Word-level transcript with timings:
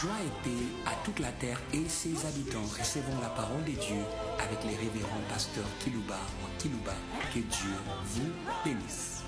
Joie 0.00 0.12
et 0.24 0.44
paix 0.48 0.64
à 0.86 0.94
toute 1.04 1.18
la 1.18 1.30
terre 1.32 1.60
et 1.74 1.86
ses 1.86 2.24
habitants. 2.24 2.64
Recevons 2.78 3.20
la 3.20 3.28
parole 3.28 3.62
de 3.64 3.72
Dieu 3.72 4.02
avec 4.38 4.64
les 4.64 4.74
révérends 4.74 5.20
pasteurs 5.28 5.68
Kilouba 5.80 6.16
ou 6.40 6.58
Kilouba. 6.58 6.94
Que 7.34 7.40
Dieu 7.40 7.74
vous 8.06 8.30
bénisse. 8.64 9.22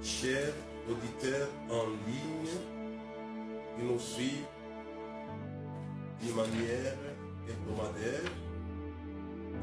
Chers 0.00 0.54
auditeurs 0.88 1.48
en 1.70 1.86
ligne 2.06 2.54
qui 3.76 3.82
nous 3.82 3.98
suivent 3.98 4.46
d'une 6.22 6.36
manière 6.36 6.94
hebdomadaire, 7.48 8.30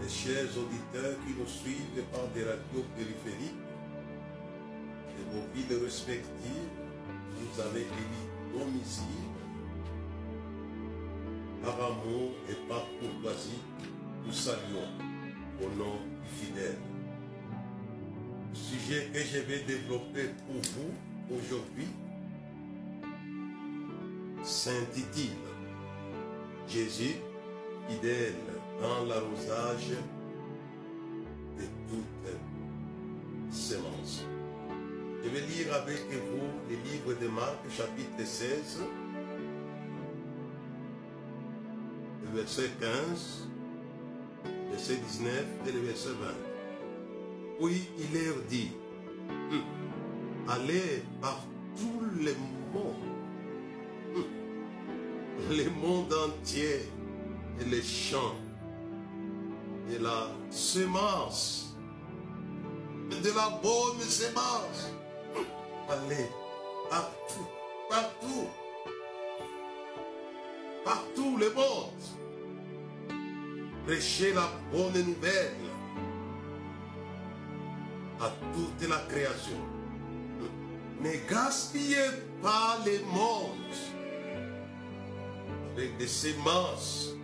les 0.01 0.09
chers 0.09 0.49
auditeurs 0.57 1.15
qui 1.25 1.39
nous 1.39 1.47
suivent 1.47 2.03
par 2.11 2.27
des 2.33 2.43
radios 2.43 2.85
périphériques 2.97 3.60
vos 5.31 5.43
villes 5.53 5.83
respectives, 5.83 6.69
vous 7.35 7.61
avez 7.61 7.81
élu 7.81 8.59
domicile, 8.59 9.05
par 11.63 11.75
amour 11.75 12.31
et 12.49 12.55
par 12.67 12.85
courtoisie, 12.99 13.61
nous 14.25 14.33
saluons 14.33 14.89
au 15.61 15.69
nom 15.77 15.95
du 16.23 16.45
fidèle. 16.45 16.77
Le 18.49 18.55
sujet 18.55 19.09
que 19.13 19.19
je 19.19 19.39
vais 19.39 19.59
développer 19.63 20.29
pour 20.45 20.61
vous 20.75 21.37
aujourd'hui 21.37 21.87
s'intitule 24.43 25.29
Jésus 26.67 27.15
fidèle 27.87 28.33
dans 28.81 29.05
l'arrosage 29.05 29.91
de 31.57 31.63
toutes. 31.89 32.40
Je 35.23 35.29
vais 35.29 35.41
lire 35.41 35.73
avec 35.75 35.99
vous 36.09 36.47
le 36.67 36.75
livre 36.75 37.13
de 37.21 37.27
Marc, 37.27 37.59
chapitre 37.69 38.25
16, 38.25 38.79
le 42.23 42.37
verset 42.39 42.71
15, 42.79 43.47
verset 44.71 44.95
19 44.95 45.45
et 45.67 45.71
le 45.73 45.79
verset 45.81 46.09
20. 46.09 46.15
Oui, 47.59 47.87
il 47.99 48.19
leur 48.19 48.35
dit, 48.49 48.71
Hum, 49.29 49.61
allez 50.49 51.03
par 51.21 51.45
tout 51.77 52.01
le 52.01 52.33
monde, 52.73 52.95
Hum, 54.15 54.23
le 55.51 55.69
monde 55.69 56.11
entier 56.13 56.89
et 57.59 57.65
les 57.69 57.83
champs 57.83 58.35
et 59.93 59.99
la 59.99 60.31
semence, 60.49 61.75
de 63.11 63.29
la 63.35 63.59
bonne 63.61 63.99
semence. 63.99 64.91
Allez 65.89 66.29
partout, 66.89 67.47
partout, 67.89 68.47
partout 70.85 71.37
le 71.37 71.53
monde. 71.53 72.01
Prêchez 73.85 74.33
la 74.33 74.49
bonne 74.71 75.05
nouvelle 75.05 75.55
à 78.19 78.31
toute 78.53 78.89
la 78.89 78.99
création. 79.09 79.57
Ne 81.01 81.11
gaspillez 81.27 82.11
pas 82.41 82.77
les 82.85 82.99
mondes 83.11 83.57
avec 85.75 85.97
des 85.97 86.07
semences 86.07 87.15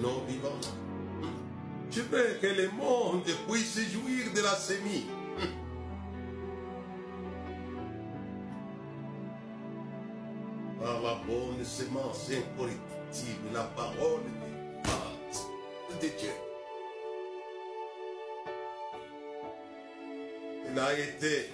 non 0.00 0.22
vivantes. 0.28 0.72
Je 1.90 2.02
veux 2.02 2.38
que 2.40 2.46
le 2.46 2.70
monde 2.70 3.24
puisse 3.48 3.80
jouir 3.90 4.32
de 4.34 4.40
la 4.42 4.54
sémie. 4.54 5.06
La 11.30 11.36
bonne 11.36 11.64
semence 11.64 12.28
incorruptible, 12.28 13.52
la 13.52 13.62
parole 13.62 14.22
de, 16.00 16.08
Dieu. 16.08 16.30
Il 20.68 20.78
a 20.78 20.92
été 20.98 21.50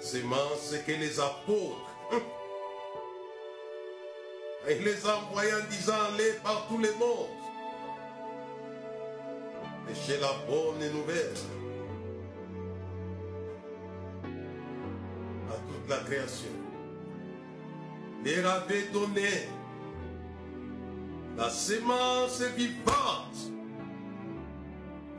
semence 0.00 0.74
que 0.84 0.92
les 0.92 1.20
apôtres 1.20 1.90
il 4.68 4.84
les 4.84 5.06
a 5.06 5.18
envoyés 5.18 5.52
en 5.54 5.70
disant 5.70 5.94
allez 6.12 6.32
par 6.42 6.66
tout 6.68 6.78
le 6.78 6.92
monde. 6.94 7.28
Prêchez 9.84 10.20
la 10.20 10.32
bonne 10.48 10.92
nouvelle 10.92 11.34
à 15.50 15.54
toute 15.54 15.88
la 15.88 15.98
création. 15.98 16.71
Leur 18.24 18.50
avait 18.52 18.88
donné 18.92 19.28
la 21.36 21.50
semence 21.50 22.40
vivante. 22.56 23.50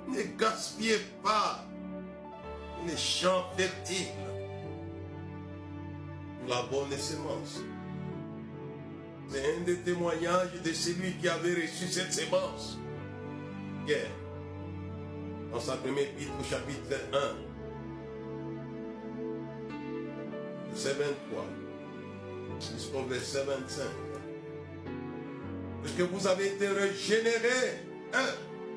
Ne 0.07 0.23
gaspillez 0.37 0.99
pas 1.21 1.65
les 2.87 2.97
champs 2.97 3.45
fertiles 3.57 4.07
pour 6.39 6.49
la 6.49 6.63
bonne 6.63 6.97
semence. 6.97 7.61
C'est 9.29 9.55
un 9.55 9.61
des 9.61 9.77
témoignages 9.79 10.61
de 10.63 10.71
celui 10.71 11.13
qui 11.13 11.27
avait 11.27 11.55
reçu 11.55 11.87
cette 11.87 12.13
semence. 12.13 12.77
Pierre, 13.85 14.11
dans 15.51 15.59
sa 15.59 15.75
première 15.77 16.03
épître 16.03 16.31
au 16.39 16.43
chapitre 16.43 17.01
1, 17.11 17.17
verset 20.69 20.93
23, 20.93 21.45
jusqu'au 22.71 23.03
verset 23.03 23.43
25. 23.45 23.83
Parce 25.81 25.95
que 25.95 26.03
vous 26.03 26.27
avez 26.27 26.47
été 26.47 26.67
régénérés. 26.67 27.83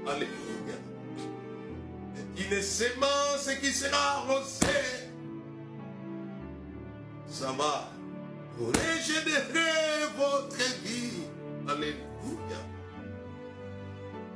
Alléluia. 0.07 0.77
Une 2.39 2.63
semence 2.63 3.49
qui 3.61 3.73
sera 3.73 4.19
arrosée. 4.19 4.67
Ça 7.29 7.53
va 7.53 7.91
régénérer 8.59 10.07
votre 10.17 10.57
vie. 10.83 11.25
Alléluia. 11.69 11.97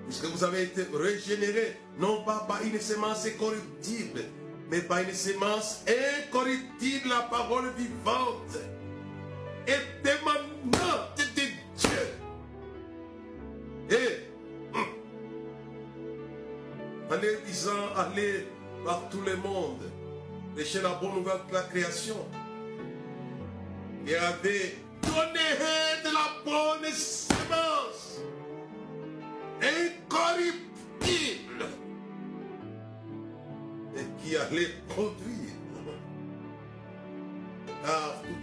Puisque 0.06 0.24
vous 0.24 0.44
avez 0.44 0.64
été 0.64 0.84
régénéré, 0.92 1.76
non 1.98 2.24
pas 2.24 2.44
par 2.48 2.62
une 2.62 2.80
semence 2.80 3.26
corruptible, 3.38 4.22
mais 4.70 4.80
par 4.80 4.98
une 4.98 5.14
semence 5.14 5.82
incorruptible, 5.86 7.08
la 7.08 7.20
parole 7.22 7.70
vivante, 7.76 8.58
et 9.66 10.08
émanante 10.08 11.18
de 11.18 11.24
Dieu. 11.76 12.04
Et 13.90 14.30
en 17.12 17.16
leur 17.16 17.40
disant, 17.46 17.92
allez 17.96 18.46
par 18.84 19.08
tout 19.10 19.22
le 19.22 19.36
monde, 19.36 19.82
prêcher 20.54 20.82
la 20.82 20.94
bonne 20.94 21.14
nouvelle 21.14 21.40
de 21.48 21.54
la 21.54 21.62
création 21.62 22.16
et 24.06 24.16
avait 24.16 24.76
donné 25.02 25.56
de 26.04 26.10
la 26.12 26.28
bonne 26.44 26.92
semence, 26.92 28.20
incorruptible, 29.60 31.64
et 33.96 34.06
qui 34.22 34.36
allait 34.36 34.74
produire. 34.88 35.39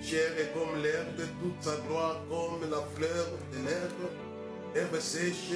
Chair 0.07 0.39
est 0.39 0.53
comme 0.53 0.81
l'herbe, 0.81 1.21
toute 1.41 1.61
sa 1.61 1.75
gloire 1.85 2.21
comme 2.29 2.61
la 2.69 2.81
fleur 2.95 3.27
de 3.51 3.57
l'herbe, 3.57 4.09
herbe 4.73 4.99
sèche 5.01 5.51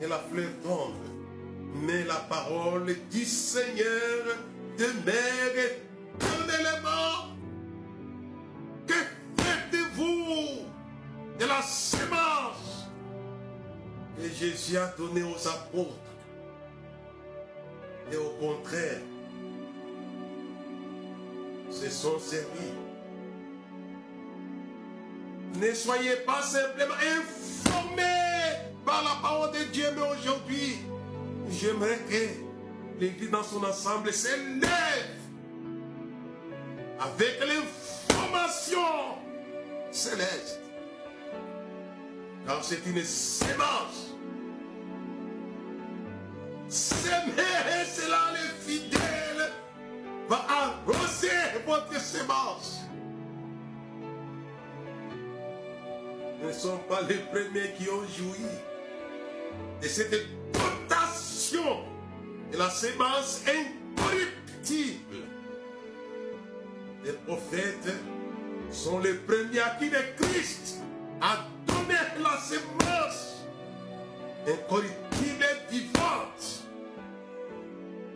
et 0.00 0.06
la 0.06 0.18
fleur 0.18 0.48
tombe. 0.62 0.94
Mais 1.74 2.02
la 2.04 2.14
parole 2.14 2.86
du 3.10 3.24
Seigneur 3.26 4.38
demeure 4.78 5.72
éternellement. 6.16 7.36
Que 8.86 8.94
faites-vous 9.42 10.64
de 11.38 11.44
la 11.44 11.60
semence 11.60 12.88
que 14.16 14.26
Jésus 14.26 14.78
a 14.78 14.86
donnée 14.96 15.22
aux 15.22 15.46
apôtres? 15.46 15.92
Et 18.10 18.16
au 18.16 18.30
contraire, 18.40 19.02
se 21.70 21.90
sont 21.90 22.18
servis. 22.18 22.91
Ne 25.62 25.72
soyez 25.74 26.16
pas 26.26 26.42
simplement 26.42 26.96
informés 26.96 28.02
par 28.84 29.04
la 29.04 29.22
parole 29.22 29.52
de 29.52 29.62
Dieu, 29.72 29.86
mais 29.94 30.02
aujourd'hui, 30.02 30.78
j'aimerais 31.48 32.00
que 32.10 33.00
l'Église 33.00 33.30
dans 33.30 33.44
son 33.44 33.62
ensemble 33.62 34.12
s'élève 34.12 35.20
avec 36.98 37.38
l'information 37.46 38.80
céleste. 39.92 40.58
Car 42.44 42.64
c'est 42.64 42.84
une 42.84 43.04
sémence. 43.04 44.01
Ne 56.52 56.58
sommes 56.58 56.82
pas 56.88 57.00
les 57.08 57.16
premiers 57.16 57.72
qui 57.78 57.88
ont 57.88 58.02
joui 58.02 58.44
de 59.80 59.88
cette 59.88 60.10
dotation 60.52 61.84
de 62.52 62.58
la 62.58 62.68
sémence 62.68 63.42
incorruptible. 63.46 65.16
Les 67.04 67.12
prophètes 67.12 67.94
sont 68.70 68.98
les 68.98 69.14
premiers 69.14 69.60
à 69.60 69.70
qui 69.78 69.88
le 69.88 69.98
Christ 70.20 70.80
a 71.20 71.46
donné 71.66 71.94
la 72.22 72.38
sémence 72.38 73.44
incorruptible 74.46 75.44
et 75.44 75.72
vivante. 75.72 76.64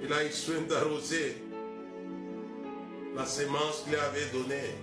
Il 0.03 0.13
a 0.13 0.25
eu 0.25 0.31
soin 0.31 0.61
d'arroser 0.69 1.43
la 3.17 3.25
sémence 3.25 3.83
qu'il 3.85 3.97
avait 3.97 4.27
donnée. 4.33 4.75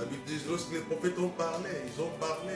La 0.00 0.06
Bible 0.06 0.22
dit 0.26 0.40
lorsque 0.48 0.72
les 0.72 0.80
prophètes 0.80 1.18
ont 1.18 1.28
parlé, 1.28 1.68
ils 1.86 2.02
ont 2.02 2.10
parlé. 2.18 2.54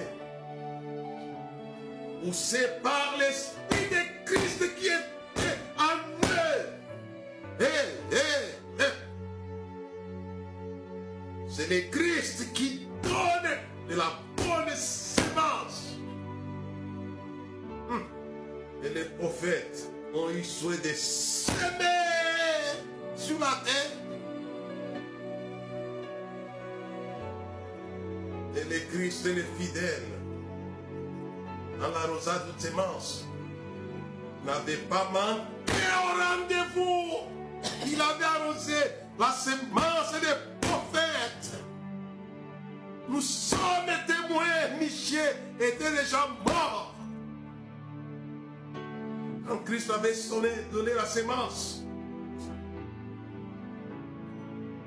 Ou 2.24 2.32
c'est 2.32 2.80
par 2.82 3.16
l'Esprit 3.18 3.90
de 3.90 4.24
Christ 4.24 4.74
qui 4.78 4.86
était 4.86 5.58
en 5.78 5.98
eux. 6.26 7.60
Hé, 7.60 8.16
hé, 8.16 8.80
hé. 8.80 8.84
C'est 11.46 11.68
le 11.68 11.90
Christ 11.90 12.50
qui 12.54 12.88
donne 13.02 13.90
de 13.90 13.94
la 13.94 14.23
le 29.24 29.30
Christ 29.30 29.30
est 29.30 29.34
le 29.34 29.44
fidèle. 29.58 30.02
Dans 31.80 31.88
la 31.88 32.06
rosade 32.06 32.54
de 32.54 32.60
sémence, 32.60 33.24
n'avait 34.44 34.76
pas 34.88 35.10
manqué 35.12 35.72
au 35.98 36.20
rendez-vous. 36.20 37.30
Il 37.86 38.00
avait 38.00 38.24
arrosé 38.24 38.74
la 39.18 39.32
sémence 39.32 40.12
des 40.20 40.66
prophètes. 40.66 41.58
Nous 43.08 43.20
sommes 43.20 43.58
témoins, 44.06 44.78
Michel 44.80 45.36
était 45.58 45.90
déjà 45.90 46.28
mort. 46.46 46.94
Quand 49.46 49.58
Christ 49.64 49.90
avait 49.90 50.14
sonné, 50.14 50.48
donné 50.72 50.94
la 50.94 51.04
sémence, 51.04 51.82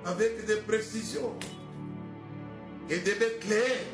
avec 0.05 0.45
des 0.45 0.57
précisions, 0.57 1.33
et 2.89 2.99
de 2.99 3.11
Bethléem, 3.11 3.85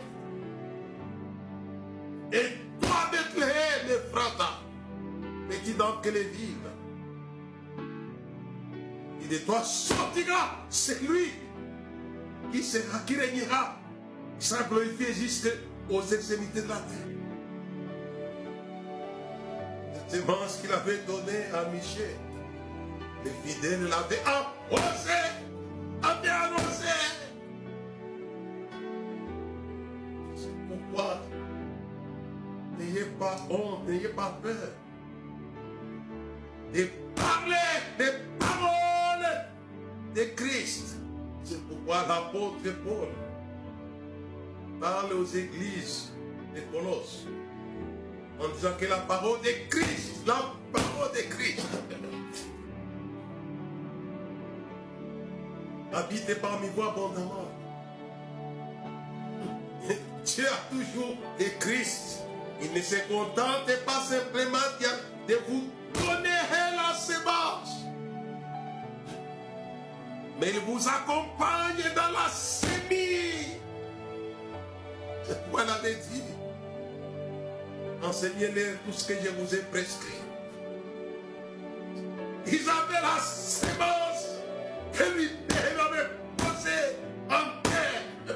que 6.01 6.09
les 6.09 6.24
villes, 6.24 6.57
et 9.21 9.27
de 9.27 9.38
toi 9.39 9.62
sortira 9.63 10.65
celui 10.69 11.31
qui 12.51 12.63
sera, 12.63 13.00
qui 13.00 13.15
régnera, 13.15 13.75
sera 14.39 14.63
glorifié 14.63 15.13
jusqu'aux 15.13 16.01
extrémités 16.01 16.62
de 16.62 16.69
la 16.69 16.75
terre. 16.75 17.07
La 19.94 20.09
sémence 20.09 20.57
qu'il 20.62 20.71
avait 20.71 21.00
donnée 21.07 21.45
à 21.53 21.69
Michel, 21.69 22.15
les 23.25 23.31
fidèles 23.51 23.83
l'avaient 23.83 24.21
arrosé, 24.25 25.09
avaient 26.01 26.29
arrosé. 26.29 26.88
C'est 30.36 30.68
pourquoi 30.68 31.21
n'ayez 32.77 33.06
pas 33.19 33.36
honte, 33.50 33.88
n'ayez 33.88 34.09
pas 34.09 34.38
peur 34.41 34.74
de 36.73 36.89
parler 37.15 37.55
des 37.97 38.11
paroles 38.39 39.45
de 40.15 40.23
Christ. 40.35 40.97
C'est 41.43 41.61
pourquoi 41.67 42.05
l'apôtre 42.07 42.63
Paul 42.83 43.09
parle 44.79 45.13
aux 45.13 45.25
églises 45.25 46.11
de 46.55 46.61
Colosse 46.71 47.25
en 48.39 48.47
disant 48.55 48.73
que 48.79 48.85
la 48.85 48.97
parole 48.97 49.39
de 49.41 49.69
Christ, 49.69 50.25
la 50.25 50.53
parole 50.71 51.11
de 51.15 51.21
Christ, 51.29 51.61
habite 55.93 56.41
parmi 56.41 56.67
vous 56.75 56.81
abondamment. 56.81 57.51
Dieu 60.25 60.45
a 60.47 60.73
toujours 60.73 61.15
le 61.39 61.45
Christ. 61.59 62.23
Il 62.61 62.73
ne 62.73 62.81
se 62.81 62.95
contente 63.07 63.69
pas 63.85 64.01
simplement 64.01 64.57
de 65.27 65.35
vous 65.47 65.69
Mais 70.43 70.49
il 70.49 70.59
vous 70.59 70.87
accompagne 70.89 71.93
dans 71.95 72.11
la 72.11 72.27
sémie. 72.29 73.59
C'est 75.23 75.41
pourquoi 75.43 75.63
il 75.63 75.69
avait 75.69 75.95
dit. 75.95 76.23
Enseignez-les 78.03 78.73
tout 78.85 78.91
ce 78.91 79.07
que 79.07 79.13
je 79.23 79.29
vous 79.29 79.55
ai 79.55 79.59
prescrit. 79.59 80.19
Ils 82.45 82.69
avaient 82.69 83.01
la 83.01 83.21
sémence 83.21 84.41
que 84.91 85.03
lui 85.15 85.29
avait 85.79 86.09
posée 86.35 86.97
en 87.29 87.61
terre. 87.61 88.35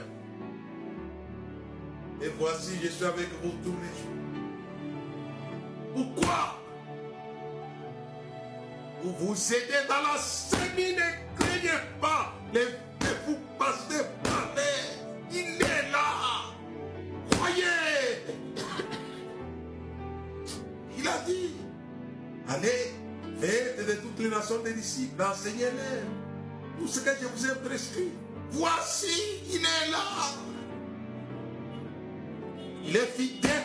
Et 2.21 2.29
voici, 2.39 2.79
je 2.81 2.87
suis 2.87 3.03
avec 3.03 3.27
vous 3.43 3.51
tous 3.65 3.75
les 3.81 3.91
jours. 3.99 4.15
Pourquoi? 5.93 6.61
Vous 9.03 9.13
vous 9.19 9.53
aidez 9.53 9.87
dans 9.89 10.13
la 10.13 10.17
sémie, 10.17 10.95
les 24.77 24.81
nations 24.81 24.81
des 24.81 24.81
disciples, 24.81 25.23
enseignez-les 25.23 26.79
tout 26.79 26.87
ce 26.87 26.99
que 26.99 27.09
je 27.21 27.27
vous 27.27 27.45
ai 27.45 27.55
prescrit. 27.67 28.11
Voici, 28.51 29.41
il 29.49 29.61
est 29.61 29.91
là. 29.91 30.33
Il 32.85 32.95
est 32.95 33.07
fidèle. 33.07 33.63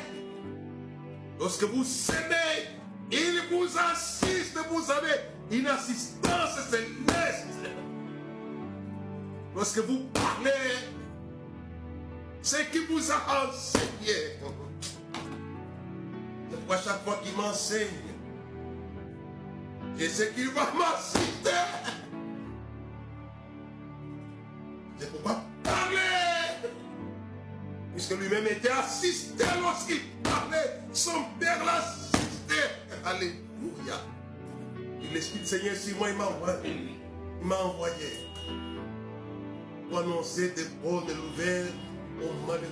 Lorsque 1.38 1.64
vous 1.64 1.84
s'aimez, 1.84 2.68
il 3.10 3.42
vous 3.50 3.68
assiste. 3.78 4.58
Vous 4.70 4.90
avez 4.90 5.20
une 5.50 5.66
assistance 5.66 6.58
céleste. 6.70 7.46
Lorsque 9.54 9.78
vous 9.80 10.00
parlez, 10.12 10.50
c'est 12.40 12.70
qui 12.70 12.86
vous 12.86 13.10
a 13.10 13.46
enseigné? 13.46 14.38
C'est 16.50 16.56
pourquoi 16.56 16.78
chaque 16.78 17.04
fois 17.04 17.20
qu'il 17.22 17.36
m'enseigne, 17.36 17.88
je 19.98 20.06
sais 20.08 20.32
qu'il 20.34 20.48
va 20.50 20.72
m'assister. 20.72 21.50
C'est 24.98 25.10
pourquoi 25.10 25.42
parler. 25.62 26.70
Puisque 27.94 28.12
lui-même 28.18 28.46
était 28.46 28.70
assisté 28.70 29.44
lorsqu'il 29.60 30.00
parlait, 30.22 30.80
son 30.92 31.24
Père 31.38 31.64
l'assistait. 31.64 32.70
Alléluia. 33.04 34.00
L'Esprit 35.12 35.40
du 35.40 35.46
Seigneur 35.46 35.76
sur 35.76 35.96
moi, 35.98 36.08
il 36.10 36.16
m'a 36.16 36.26
envoyé. 36.26 36.56
Il 37.40 37.46
m'a 37.46 37.56
envoyé 37.56 38.28
pour 39.92 39.98
annoncer 39.98 40.50
des 40.50 40.64
bonnes 40.82 41.04
nouvelles 41.04 41.72
aux 42.22 42.46
malheureux. 42.46 42.66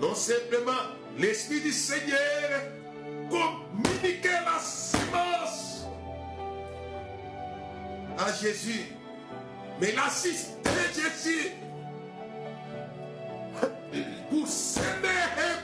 Non 0.00 0.14
simplement 0.14 0.72
l'Esprit 1.16 1.60
du 1.60 1.70
Seigneur 1.70 2.18
communiquait 3.30 4.42
la 4.44 4.58
sémence 4.58 5.51
Jésus. 8.30 8.86
Mais 9.80 9.92
l'assisté 9.92 10.70
Jésus 10.94 11.50
pour 14.30 14.46
s'aimer 14.46 15.08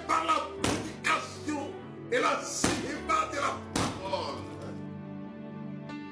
par 0.07 0.25
la 0.25 0.49
prédication 0.62 1.71
et 2.12 2.19
l'enseignement 2.19 3.29
de 3.33 3.37
la 3.37 3.59
parole. 3.75 4.43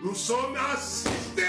Nous 0.02 0.14
sommes 0.14 0.56
assistés 0.72 1.42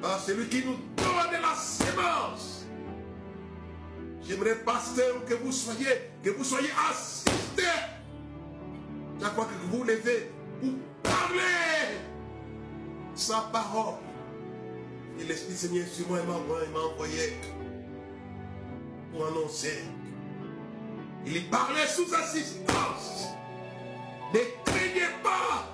par 0.00 0.18
celui 0.20 0.48
qui 0.48 0.64
nous 0.64 0.76
donne 0.96 1.40
la 1.40 1.54
sémence. 1.54 2.66
J'aimerais, 4.26 4.56
pasteur, 4.56 5.24
que 5.26 5.34
vous 5.34 5.52
soyez, 5.52 6.10
que 6.22 6.30
vous 6.30 6.44
soyez 6.44 6.70
assistés. 6.90 7.62
Chaque 9.20 9.34
fois 9.34 9.44
que 9.46 9.76
vous 9.76 9.84
levez, 9.84 10.30
vous 10.62 10.78
parlez 11.02 11.79
sa 13.20 13.48
parole. 13.52 13.94
Et 15.20 15.24
l'Esprit 15.24 15.54
Seigneur 15.54 15.86
sur 15.86 16.08
moi, 16.08 16.20
il 16.22 16.72
m'a 16.72 16.80
envoyé 16.80 17.36
pour 19.12 19.26
annoncer. 19.26 19.84
Il 21.26 21.48
parlait 21.50 21.86
sous 21.86 22.12
assistance. 22.14 23.28
Ne 24.32 24.40
craignez 24.64 25.10
pas. 25.22 25.66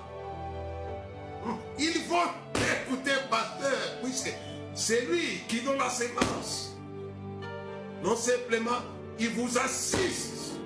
Il 1.79 1.93
faut 2.01 2.29
écouter 2.55 3.11
pasteur, 3.29 4.01
puisque 4.03 4.33
c'est 4.75 5.05
lui 5.05 5.41
qui 5.47 5.61
donne 5.61 5.77
la 5.77 5.89
sémence. 5.89 6.75
Non 8.03 8.15
simplement, 8.15 8.81
il 9.19 9.29
vous 9.29 9.57
assiste 9.57 10.59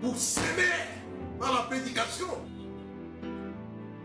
pour 0.00 0.16
s'aimer 0.16 0.88
par 1.38 1.52
la 1.52 1.62
prédication. 1.62 2.26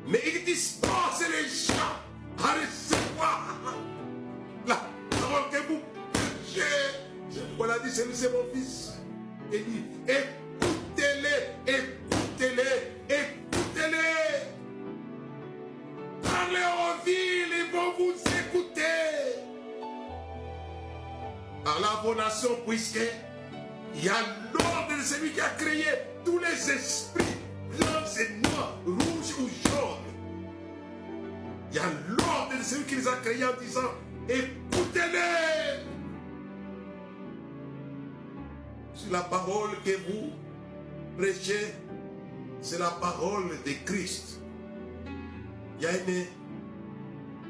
Mais 0.08 0.22
il 0.26 0.44
dispense 0.46 1.22
les 1.22 1.50
gens 1.50 1.74
à 2.38 2.54
recevoir 2.54 3.58
la 4.68 4.76
parole 5.10 5.50
que 5.52 5.58
vous 5.68 5.82
prêchez. 6.14 7.42
Voilà 7.58 7.80
dit, 7.80 7.90
c'est 7.92 8.14
c'est 8.14 8.32
mon 8.32 8.46
fils. 8.54 8.94
Il 9.52 9.66
dit, 9.66 9.84
écoutez-les, 10.08 11.74
écoutez-les, 11.74 13.16
écoutez-les. 13.16 14.36
Parlez 16.22 16.66
aux 16.66 17.06
villes, 17.06 17.56
ils 17.66 17.72
vont 17.76 17.94
vous 17.98 18.14
écouter. 18.14 18.82
Par 21.64 21.80
la 21.80 22.02
bonne 22.04 22.18
nation, 22.18 22.50
puisque 22.68 23.00
il 23.96 24.04
y 24.06 24.10
a 24.10 24.20
l'ordre 24.54 24.98
de 24.98 25.04
celui 25.04 25.32
qui 25.32 25.42
a 25.42 25.50
créé 25.58 25.86
tous 26.24 26.38
les 26.38 26.72
esprits, 26.72 27.24
blancs 27.78 28.20
et 28.20 28.30
noirs, 28.48 28.78
rouges 28.86 29.34
ou 29.40 29.50
jaunes. 29.68 29.95
Il 31.76 31.80
y 31.80 31.82
a 31.82 31.90
l'ordre 32.08 32.58
de 32.58 32.64
celui 32.64 32.86
qui 32.86 32.96
les 32.96 33.06
a 33.06 33.18
créés 33.18 33.44
en 33.44 33.62
disant, 33.62 33.92
écoutez-les. 34.30 35.84
C'est 38.94 39.12
la 39.12 39.20
parole 39.20 39.72
que 39.84 39.92
vous 40.08 40.32
prêchez, 41.18 41.74
c'est 42.62 42.80
la 42.80 42.92
parole 42.92 43.50
de 43.66 43.72
Christ. 43.84 44.40
Il 45.78 45.84
y 45.84 45.88
a 45.88 45.92
une 45.98 46.26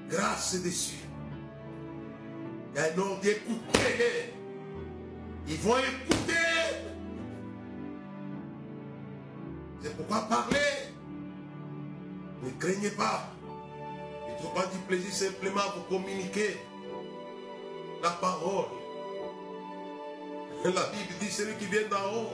grâce 0.10 0.60
dessus. 0.60 1.06
Il 2.74 2.82
y 2.82 2.84
a 2.84 2.86
un 2.96 2.98
ordre 2.98 3.22
d'écouter. 3.22 4.34
Ils 5.48 5.58
vont 5.58 5.78
écouter. 5.78 6.34
C'est 9.84 9.96
pourquoi 9.96 10.22
parler. 10.22 10.58
Ne 12.42 12.50
craignez 12.60 12.90
pas. 12.90 13.35
Il 14.38 14.44
ne 14.44 14.50
faut 14.50 14.56
pas 14.56 14.66
du 14.68 14.78
plaisir 14.80 15.14
simplement 15.14 15.62
pour 15.74 15.88
communiquer 15.88 16.58
la 18.04 18.10
parole. 18.12 18.66
La 20.64 20.72
Bible 20.72 21.14
dit 21.22 21.30
celui 21.30 21.54
qui 21.56 21.66
vient 21.66 21.88
d'en 21.90 22.18
haut. 22.18 22.30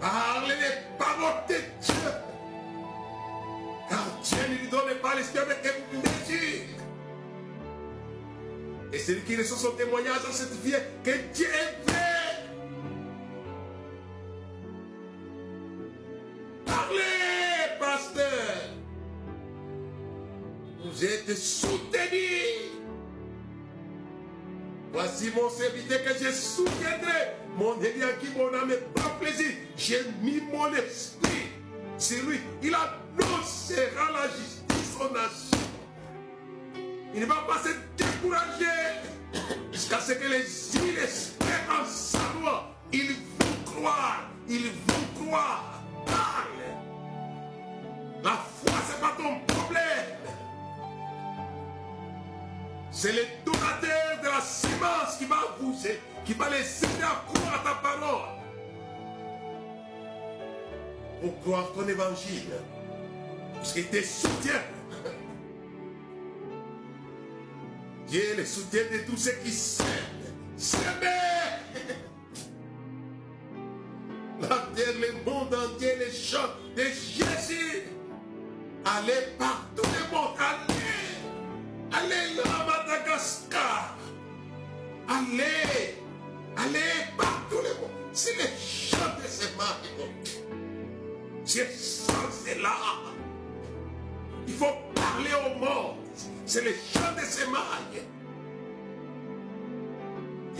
Parlez 0.00 0.54
les 0.56 0.96
paroles 0.98 1.42
de 1.48 1.54
Dieu. 1.54 1.94
Car 3.88 4.04
Dieu 4.22 4.38
ne 4.48 4.54
lui 4.56 4.68
donne 4.68 4.94
pas 5.00 5.14
l'esprit 5.14 5.38
avec 5.38 5.64
mesure. 5.92 6.78
Et 8.92 8.98
celui 8.98 9.22
qui 9.22 9.36
reçoit 9.36 9.58
son 9.58 9.76
témoignage 9.76 10.20
cette 10.32 10.60
vie, 10.62 10.74
que 11.04 11.10
Dieu 11.32 11.46
est 11.46 11.90
vrai. 11.90 11.97
Êtes 21.28 21.36
soutenu. 21.36 22.70
Voici 24.92 25.30
mon 25.36 25.50
serviteur 25.50 26.02
que 26.02 26.24
je 26.24 26.30
soutiendrai. 26.30 27.36
Mon 27.58 27.74
qui 27.74 28.28
mon 28.34 28.54
âme 28.54 28.72
prend 28.94 29.10
plaisir. 29.20 29.52
J'ai 29.76 30.06
mis 30.22 30.40
mon 30.40 30.72
esprit 30.72 31.48
sur 31.98 32.24
lui. 32.24 32.38
Il 32.62 32.74
annoncera 32.74 34.10
la 34.10 34.28
justice 34.28 34.96
aux 34.98 35.12
nations. 35.12 35.68
Il 37.14 37.20
ne 37.20 37.26
va 37.26 37.44
pas 37.46 37.58
se 37.62 37.74
décourager 38.02 38.64
jusqu'à 39.70 40.00
ce 40.00 40.12
que 40.12 40.28
les 40.28 40.76
îles 40.76 40.98
espèrent 40.98 41.68
en 41.68 41.84
sa 41.84 42.20
loi. 42.40 42.74
Ils 42.90 43.12
vont 43.12 43.72
croire. 43.74 44.30
Ils 44.48 44.70
vont 44.70 45.24
croire. 45.26 45.77
C'est 53.00 53.12
le 53.12 53.22
donateur 53.44 54.20
de 54.20 54.26
la 54.26 54.40
sémence 54.40 55.18
qui 55.18 55.26
va 55.26 55.56
vous 55.60 55.72
qui 56.24 56.32
va 56.32 56.50
les 56.50 56.84
aider 56.84 57.04
à 57.04 57.24
croire 57.28 57.54
à 57.54 57.58
ta 57.64 57.74
parole. 57.76 58.26
Pour 61.20 61.40
croire 61.42 61.72
ton 61.74 61.86
évangile. 61.86 62.54
Parce 63.54 63.72
qu'il 63.72 63.86
te 63.86 64.02
soutient. 64.02 64.64
Dieu 68.08 68.34
le 68.36 68.44
soutien 68.44 68.82
de 68.92 69.08
tous 69.08 69.16
ceux 69.16 69.36
qui 69.44 69.52
s'aiment. 69.52 70.82
La 74.40 74.48
terre, 74.74 74.94
le 75.00 75.24
monde 75.24 75.54
entier, 75.54 75.94
les 76.00 76.10
chants 76.10 76.50
de 76.76 76.82
Jésus. 76.82 77.84
Allez 78.84 79.36
partout 79.38 79.57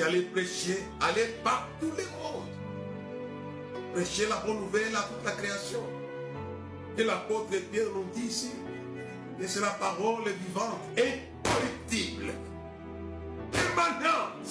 Et 0.08 0.10
aller 0.10 0.22
prêcher, 0.22 0.78
aller 1.00 1.26
partout 1.44 1.92
le 1.96 2.04
monde. 2.22 2.48
Prêcher 3.92 4.26
la 4.26 4.36
bonne 4.36 4.60
nouvelle 4.60 4.94
à 4.96 5.02
toute 5.02 5.24
la 5.24 5.32
création. 5.32 5.82
Et 6.96 7.04
l'apôtre 7.04 7.50
Pierre 7.70 7.88
nous 7.94 8.06
dit 8.14 8.28
ici 8.28 8.52
que 9.38 9.46
c'est 9.46 9.60
la 9.60 9.70
parole 9.70 10.24
vivante, 10.24 10.80
incorruptible, 10.96 12.32
permanente, 13.52 14.48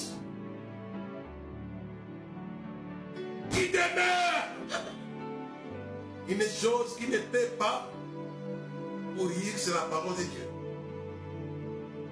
qui 3.50 3.70
demeure. 3.70 4.84
Une 6.30 6.42
chose 6.42 6.98
qui 7.00 7.08
ne 7.08 7.18
peut 7.18 7.50
pas 7.58 7.90
pourrir, 9.16 9.54
c'est 9.56 9.74
la 9.74 9.88
parole 9.90 10.16
de 10.18 10.24
Dieu. 10.24 10.48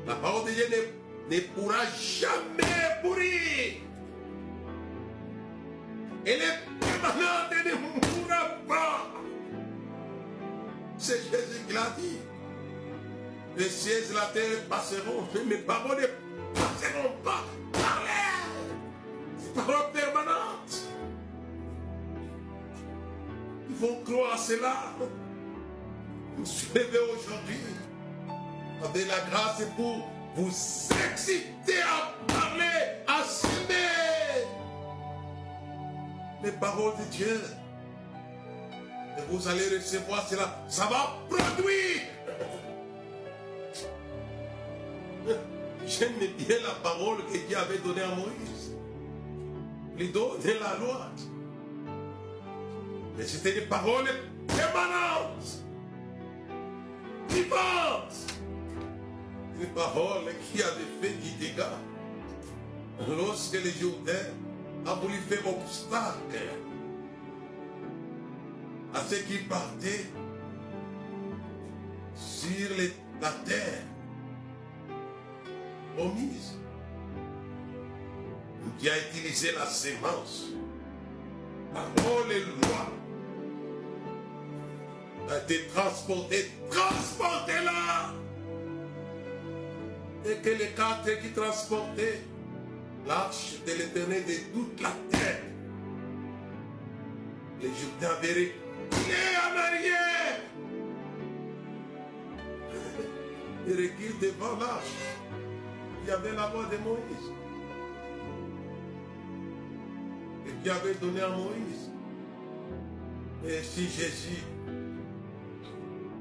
La 0.08 0.16
parole 0.16 0.46
de 0.46 0.52
Dieu 0.52 0.66
ne, 0.70 0.95
ne 1.30 1.40
pourra 1.40 1.86
jamais 2.00 3.02
pourrir. 3.02 3.74
Elle 6.26 6.42
est 6.42 6.60
permanente 6.80 7.52
et 7.52 7.70
ne 7.70 7.76
mourra 7.76 8.50
pas. 8.68 9.08
C'est 10.98 11.22
Jésus 11.24 11.62
qui 11.68 11.74
l'a 11.74 11.94
dit. 11.98 12.18
Les 13.58 13.70
cieux 13.70 14.04
et 14.10 14.14
la 14.14 14.26
terre 14.34 14.66
passeront, 14.70 15.28
mais 15.34 15.44
mes 15.46 15.62
paroles 15.62 16.02
ne 16.02 16.08
passeront 16.54 17.16
pas. 17.24 17.44
Parlez. 17.72 18.10
C'est 19.40 19.54
parole 19.54 19.92
permanente. 19.94 20.84
Il 23.70 23.76
faut 23.76 23.96
croire 24.04 24.34
à 24.34 24.38
cela. 24.38 24.76
Je 26.40 26.44
suis 26.44 26.70
aujourd'hui 26.70 27.60
avec 28.84 29.08
la 29.08 29.20
grâce 29.30 29.64
pour 29.78 30.10
vous 30.36 30.50
exciter 30.50 31.82
à 31.82 32.14
parler, 32.28 33.04
à 33.08 33.24
s'aimer. 33.24 34.46
Les 36.44 36.52
paroles 36.52 36.94
de 37.00 37.04
Dieu. 37.12 37.42
Et 39.18 39.22
vous 39.30 39.48
allez 39.48 39.78
recevoir 39.78 40.28
cela. 40.28 40.64
Ça 40.68 40.88
va 40.88 41.18
produire. 41.30 42.02
J'aime 45.88 46.14
bien 46.38 46.58
la 46.64 46.74
parole 46.84 47.18
que 47.32 47.38
Dieu 47.48 47.58
avait 47.58 47.78
donnée 47.78 48.02
à 48.02 48.16
Moïse. 48.16 48.74
Il 49.98 50.12
donnait 50.12 50.60
la 50.60 50.78
loi. 50.78 51.10
Mais 53.18 53.24
c'était 53.24 53.54
des 53.54 53.62
paroles 53.62 54.10
permanentes, 54.48 55.64
vivantes. 57.30 58.35
Une 59.60 59.68
parole 59.68 60.26
qui 60.52 60.62
avait 60.62 60.92
fait 61.02 61.14
du 61.14 61.32
dégât. 61.40 61.80
Lorsque 63.08 63.54
les 63.54 63.72
Jourdain 63.72 64.34
a 64.86 64.94
voulu 64.96 65.16
faire 65.30 65.48
obstacle 65.48 66.40
à 68.94 69.02
ceux 69.10 69.18
qui 69.18 69.38
partaient 69.40 70.06
sur 72.16 72.70
la 73.22 73.30
terre 73.46 73.84
promise. 75.96 76.54
Qui 78.80 78.90
a 78.90 78.94
utilisé 78.98 79.54
la 79.54 79.66
sémence, 79.68 80.48
parole 81.74 82.30
et 82.30 82.42
loi, 82.42 82.92
a 85.30 85.38
été 85.38 85.68
transporté, 85.68 86.52
transporté 86.70 87.54
là. 87.64 88.14
Et 90.28 90.36
que 90.42 90.50
les 90.50 90.70
quatre 90.76 91.22
qui 91.22 91.30
transportaient 91.30 92.22
l'arche 93.06 93.58
de 93.66 93.72
l'éternel 93.74 94.24
de 94.26 94.54
toute 94.54 94.82
la 94.82 94.90
terre. 95.12 95.42
Les 97.62 97.70
Jourdains 97.70 98.16
avaient 98.18 98.30
reculé 98.30 99.22
en 99.40 99.58
arrière. 99.58 100.42
Devant 104.22 104.58
l'arche. 104.60 104.98
Il 106.04 106.10
y 106.10 106.12
avait 106.12 106.34
la 106.34 106.48
voix 106.48 106.66
de 106.66 106.78
Moïse. 106.78 107.32
Et 110.48 110.64
qui 110.64 110.70
avait 110.70 110.94
donné 110.96 111.22
à 111.22 111.30
Moïse. 111.30 111.92
Et 113.48 113.64
si 113.64 113.90
Jésus 113.90 114.44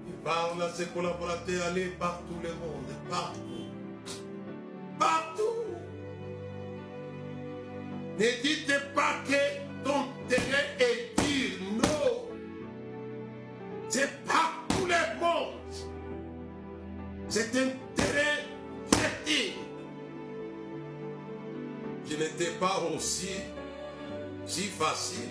il 0.06 0.14
parle 0.22 0.62
à 0.62 0.70
ses 0.70 0.86
collaborateurs, 0.86 1.66
allez 1.68 1.86
partout 1.98 2.38
le 2.42 2.48
monde. 2.48 2.92
Partout. 3.08 3.63
Ne 8.18 8.26
dites 8.42 8.94
pas 8.94 9.16
que 9.26 9.84
ton 9.84 10.06
terrain 10.28 10.68
est 10.78 11.20
dur. 11.20 11.58
Non. 11.82 12.28
C'est 13.88 14.24
partout 14.24 14.86
le 14.86 15.20
monde. 15.20 15.54
C'est 17.28 17.56
un 17.56 17.70
terrain 17.96 18.40
fertile. 18.92 19.54
Je 22.08 22.16
n'étais 22.16 22.52
pas 22.60 22.82
aussi 22.94 23.30
si 24.46 24.62
facile. 24.62 25.30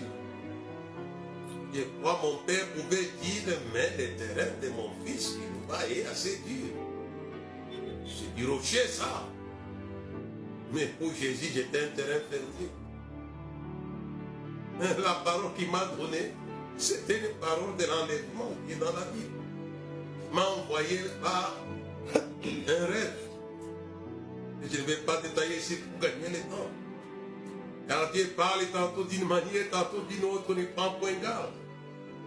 Je 1.72 1.80
crois 2.00 2.20
mon 2.22 2.36
père 2.46 2.66
pouvait 2.74 3.08
dire, 3.22 3.58
mais 3.72 3.90
le 3.98 4.14
terrain 4.16 4.50
de 4.62 4.68
mon 4.68 4.90
fils, 5.04 5.36
il 5.38 5.68
va 5.68 5.88
est 5.88 6.06
assez 6.06 6.38
dur. 6.46 6.68
C'est 8.06 8.34
du 8.34 8.46
rocher 8.46 8.86
ça. 8.86 9.26
Mais 10.74 10.86
pour 10.98 11.14
Jésus, 11.14 11.52
j'étais 11.54 11.84
un 11.84 11.88
terrain 11.94 12.20
fertile. 12.28 12.68
La 14.80 15.14
parole 15.24 15.54
qu'il 15.56 15.70
m'a 15.70 15.84
donnée, 15.96 16.32
c'était 16.76 17.18
une 17.18 17.36
parole 17.40 17.76
de 17.78 17.84
l'enlèvement 17.84 18.52
qui 18.66 18.72
est 18.72 18.76
dans 18.76 18.86
la 18.86 19.06
Bible. 19.12 19.38
Il 20.30 20.34
m'a 20.34 20.42
envoyé 20.48 20.98
par 21.22 21.54
un 22.44 22.86
rêve. 22.86 23.18
Je 24.68 24.80
ne 24.80 24.82
vais 24.82 24.96
pas 24.96 25.20
détailler 25.20 25.58
ici 25.58 25.76
pour 25.76 26.00
gagner 26.00 26.28
le 26.28 26.40
temps. 26.50 26.70
Car 27.86 28.10
Dieu 28.10 28.32
parle 28.36 28.66
tantôt 28.72 29.04
d'une 29.04 29.28
manière, 29.28 29.70
tantôt 29.70 30.00
d'une 30.08 30.24
autre, 30.24 30.44
on 30.48 30.54
n'y 30.54 30.64
prend 30.64 30.90
point 30.92 31.12
garde. 31.22 31.52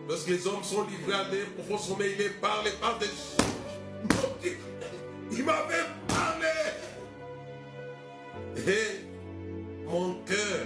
Lorsque 0.08 0.30
les 0.30 0.48
hommes 0.48 0.63
sont 0.63 0.86
livrés 0.86 1.20
à 1.20 1.25
des 1.25 1.44
profonds 1.58 1.84
sommeil, 1.84 2.16
ils 2.18 2.32
parlent 2.39 2.72
par 2.80 2.98
des 2.98 3.08
choses. 3.08 4.56
Il 5.34 5.44
m'avait. 5.44 5.97
Et 8.66 9.06
mon 9.86 10.16
cœur 10.26 10.66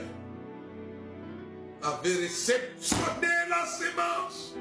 avait 1.83 2.15
réceptionné 2.15 3.27
la 3.49 3.65
sémence. 3.65 4.55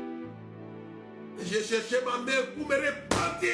J'ai 1.44 1.62
cherché 1.62 1.97
ma 2.04 2.19
mère 2.19 2.52
pour 2.54 2.69
me 2.69 2.75
repentir. 2.75 3.50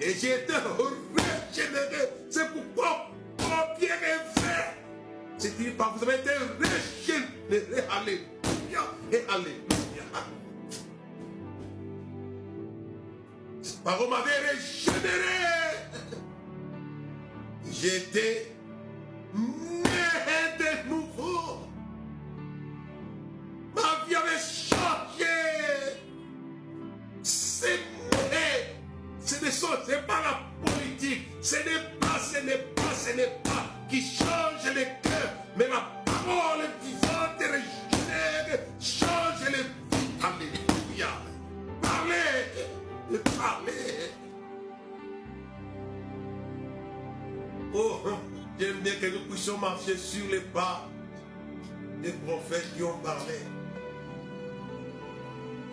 Et 0.00 0.14
j'ai 0.14 0.34
été 0.34 0.52
régénéré. 0.52 2.08
C'est 2.30 2.48
pourquoi 2.52 3.10
mon 3.38 3.78
bien 3.78 3.94
est 3.94 4.40
fait. 4.40 4.76
C'est 5.38 5.56
dit 5.58 5.70
par 5.70 5.96
vous 5.96 6.04
avez 6.04 6.16
été 6.16 6.30
régénéré. 6.30 7.84
Alléluia 7.90 8.82
et 9.12 9.24
Alléluia. 9.28 9.66
Cette 13.62 13.82
parole 13.82 14.08
m'avait 14.08 14.48
régénéré. 14.50 15.15
J'étais 17.86 18.55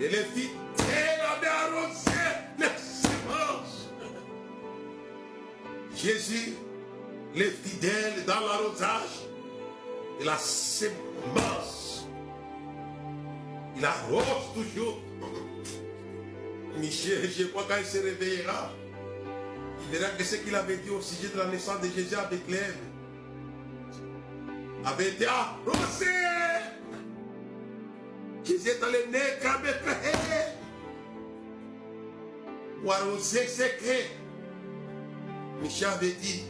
Et 0.03 0.09
les 0.09 0.23
fidèles 0.25 1.21
avaient 1.31 1.47
arrosé 1.47 2.11
les 2.59 2.65
semences. 2.77 3.89
Jésus, 5.95 6.55
les 7.33 7.49
fidèles 7.49 8.25
dans 8.27 8.41
l'arrosage 8.41 9.29
et 10.19 10.25
la 10.25 10.37
semence. 10.37 12.05
Il 13.77 13.85
arrose 13.85 14.53
toujours. 14.53 14.99
Michel, 16.79 17.31
je 17.31 17.45
crois 17.45 17.65
quand 17.69 17.77
il 17.79 17.85
se 17.85 17.99
réveillera, 17.99 18.73
il 19.85 19.97
verra 19.97 20.11
que 20.17 20.23
ce 20.25 20.35
qu'il 20.35 20.53
avait 20.53 20.77
dit 20.77 20.89
au 20.89 21.01
sujet 21.01 21.29
de 21.33 21.37
la 21.37 21.45
naissance 21.45 21.79
de 21.79 21.87
Jésus 21.87 22.15
à 22.15 22.25
Bethléem 22.25 22.75
avait 24.83 25.09
été 25.11 25.27
arrosé. 25.27 26.07
Jésus 28.43 28.69
est 28.69 28.83
allé 28.83 29.05
Bethléem. 29.07 29.73
Ou 32.83 32.91
arroser 32.91 33.47
secret. 33.47 34.09
Michel 35.61 35.87
avait 35.89 36.11
dit. 36.11 36.43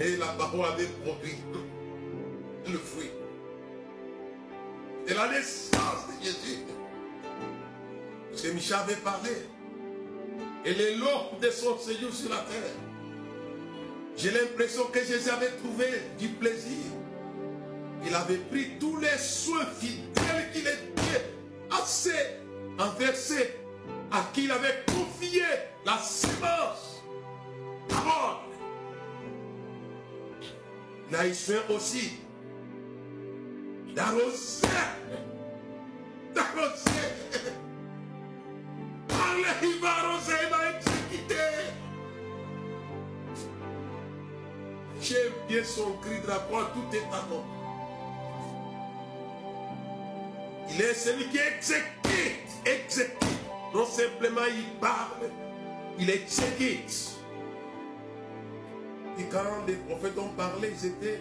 Et 0.00 0.16
la 0.16 0.26
parole 0.26 0.66
avait 0.66 0.86
produit 1.04 1.36
le 2.66 2.78
fruit. 2.78 3.10
Et 5.06 5.14
la 5.14 5.28
naissance 5.28 6.08
de 6.08 6.24
Jésus. 6.24 6.58
Parce 8.30 8.42
que 8.42 8.48
Michel 8.48 8.76
avait 8.78 8.96
parlé. 8.96 9.30
Et 10.64 10.74
les 10.74 10.96
lots 10.96 11.38
de 11.40 11.50
son 11.50 11.78
Seigneur 11.78 12.12
sur 12.12 12.30
la 12.30 12.38
terre. 12.38 12.74
J'ai 14.16 14.32
l'impression 14.32 14.84
que 14.86 14.98
Jésus 14.98 15.30
avait 15.30 15.52
trouvé 15.58 15.86
du 16.18 16.28
plaisir. 16.28 16.97
Il 18.06 18.14
avait 18.14 18.36
pris 18.36 18.78
tous 18.78 18.98
les 18.98 19.18
soins 19.18 19.66
fidèles 19.78 20.50
qu'il 20.52 20.66
était 20.66 21.34
assez 21.70 22.26
enversé 22.78 23.54
à 24.10 24.24
qui 24.32 24.44
il 24.44 24.50
avait 24.50 24.84
confié 24.86 25.44
la 25.84 25.98
a 31.18 31.26
eu 31.26 31.34
soin 31.34 31.56
aussi 31.70 32.12
d'arroser. 33.94 34.68
D'arroser. 36.32 37.08
Parle, 39.08 39.46
il 39.62 39.80
va 39.80 39.88
arroser, 39.88 40.32
il 40.44 40.50
va 40.50 40.76
exécuter. 40.76 41.34
J'aime 45.00 45.32
bien 45.48 45.64
son 45.64 45.92
cri 45.94 46.20
de 46.20 46.26
croix, 46.26 46.70
tout 46.72 46.96
est 46.96 47.00
à 47.00 47.26
nom. 47.30 47.57
Est 50.80 50.94
celui 50.94 51.26
qui 51.26 51.38
exécute, 51.38 52.48
exécute. 52.64 53.16
Non 53.74 53.84
simplement 53.84 54.46
il 54.46 54.78
parle, 54.78 55.28
il 55.98 56.08
exécute. 56.08 57.18
Et 59.18 59.24
quand 59.24 59.66
les 59.66 59.74
prophètes 59.74 60.16
ont 60.18 60.28
parlé, 60.36 60.72
ils 60.80 60.86
étaient 60.86 61.20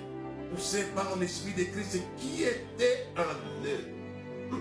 poussés 0.54 0.86
par 0.96 1.16
l'Esprit 1.20 1.54
de 1.54 1.64
Christ 1.64 2.04
qui 2.18 2.44
était 2.44 3.08
en 3.18 3.66
eux. 3.66 4.60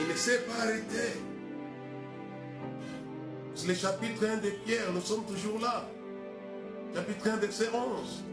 Il 0.00 0.08
ne 0.08 0.14
s'est 0.14 0.40
pas 0.40 0.64
arrêté. 0.64 1.18
C'est 3.54 3.68
le 3.68 3.74
chapitre 3.74 4.26
1 4.26 4.36
de 4.36 4.50
Pierre, 4.66 4.92
nous 4.92 5.00
sommes 5.00 5.24
toujours 5.24 5.58
là. 5.60 5.88
Chapitre 6.94 7.30
1, 7.30 7.36
verset 7.36 7.68
11. 7.72 8.24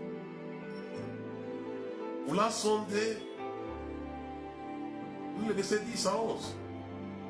Vous 2.28 2.36
la 2.36 2.50
sondez 2.50 3.18
Le 5.48 5.54
verset 5.54 5.80
10 5.80 6.08
à 6.08 6.22
11. 6.22 6.56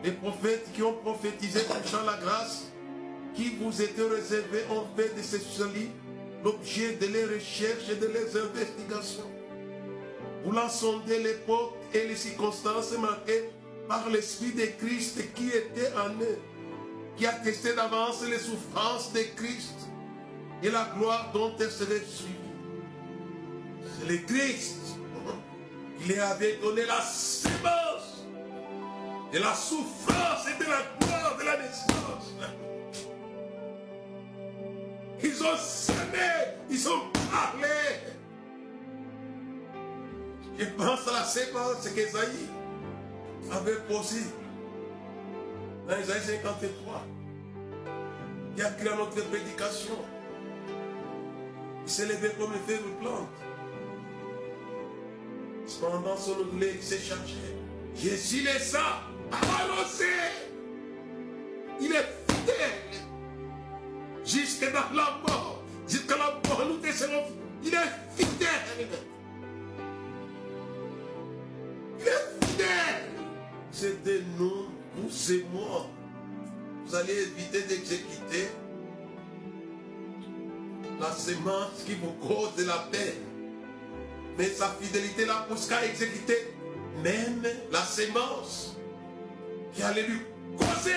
Les 0.03 0.11
prophètes 0.11 0.67
qui 0.73 0.83
ont 0.83 0.93
prophétisé 0.93 1.61
touchant 1.61 2.03
la 2.05 2.17
grâce 2.17 2.71
qui 3.33 3.55
vous 3.55 3.81
était 3.81 4.01
réservée 4.01 4.63
ont 4.71 4.85
fait 4.95 5.15
de 5.15 5.21
ces 5.21 5.39
solis 5.39 5.89
l'objet 6.43 6.93
de 6.93 7.07
leurs 7.07 7.29
recherches 7.29 7.89
et 7.91 7.95
de 7.95 8.07
leurs 8.07 8.45
investigations. 8.45 9.29
Voulant 10.43 10.69
sonder 10.69 11.19
l'époque 11.21 11.75
et 11.93 12.07
les 12.07 12.15
circonstances 12.15 12.97
marquées 12.97 13.49
par 13.87 14.09
l'Esprit 14.09 14.51
de 14.51 14.65
Christ 14.83 15.33
qui 15.35 15.49
était 15.49 15.91
en 15.95 16.09
eux, 16.21 16.39
qui 17.15 17.25
attestait 17.27 17.75
d'avance 17.75 18.23
les 18.25 18.39
souffrances 18.39 19.13
de 19.13 19.21
Christ 19.35 19.75
et 20.63 20.69
la 20.69 20.91
gloire 20.97 21.31
dont 21.33 21.53
elle 21.59 21.71
serait 21.71 22.01
suivie. 22.05 22.33
C'est 23.99 24.07
le 24.09 24.17
Christ 24.17 24.80
leur 26.07 26.31
avait 26.31 26.57
donné 26.57 26.85
la 26.85 27.01
sémence 27.01 28.25
de 29.31 29.39
la 29.39 29.53
souffrance 29.53 30.47
et 30.47 30.63
de 30.63 30.69
la 30.69 30.81
gloire 30.99 31.37
de 31.37 31.43
la 31.43 31.57
naissance. 31.57 32.33
Ils 35.23 35.43
ont 35.43 35.57
semé, 35.57 36.57
ils 36.69 36.89
ont 36.89 37.01
parlé. 37.31 37.67
Je 40.57 40.65
pense 40.65 41.07
à 41.07 41.11
la 41.13 41.23
séquence 41.23 41.87
qu'Esaïe 41.95 42.49
avait 43.51 43.79
posée 43.87 44.25
dans 45.87 45.97
Isaïe 45.99 46.39
53. 46.41 47.05
Il 48.57 48.63
a 48.63 48.69
créé 48.71 48.95
notre 48.95 49.23
prédication. 49.29 49.97
Il 51.83 51.89
s'est 51.89 52.05
levé 52.05 52.31
comme 52.39 52.51
une 52.53 52.65
de 52.67 52.99
plante. 52.99 53.29
Cependant, 55.67 56.17
son 56.17 56.43
blé 56.53 56.79
s'est 56.81 56.99
chargé. 56.99 57.35
Jésus 57.95 58.47
ça 58.59 59.03
annoncé. 59.31 60.05
Il 61.79 61.91
est 61.91 62.07
fidèle. 62.27 63.01
Jusque 64.25 64.71
dans 64.71 64.95
la 64.95 65.19
mort. 65.27 65.63
Jusqu'à 65.87 66.17
la 66.17 66.39
mort, 66.47 66.65
nous 66.67 66.77
décevons. 66.77 67.23
Il 67.63 67.73
est 67.73 68.15
fidèle. 68.15 68.87
Il 71.99 72.07
est 72.07 72.45
fidèle. 72.45 73.09
C'est 73.71 74.03
de 74.03 74.21
nous, 74.37 74.67
vous 74.97 75.31
et 75.31 75.45
moi. 75.53 75.87
Vous 76.85 76.95
allez 76.95 77.13
éviter 77.13 77.61
d'exécuter 77.61 78.49
la 80.99 81.11
semence 81.11 81.83
qui 81.85 81.95
vous 81.95 82.11
cause 82.25 82.55
de 82.57 82.65
la 82.65 82.77
peine. 82.91 83.30
Mais 84.41 84.47
sa 84.47 84.69
fidélité 84.69 85.25
la 85.25 85.45
pousse 85.47 85.67
qu'à 85.67 85.85
exécuter 85.85 86.51
même 87.03 87.45
la 87.71 87.81
sémence 87.81 88.75
qui 89.71 89.83
allait 89.83 90.01
lui 90.07 90.17
causer 90.57 90.95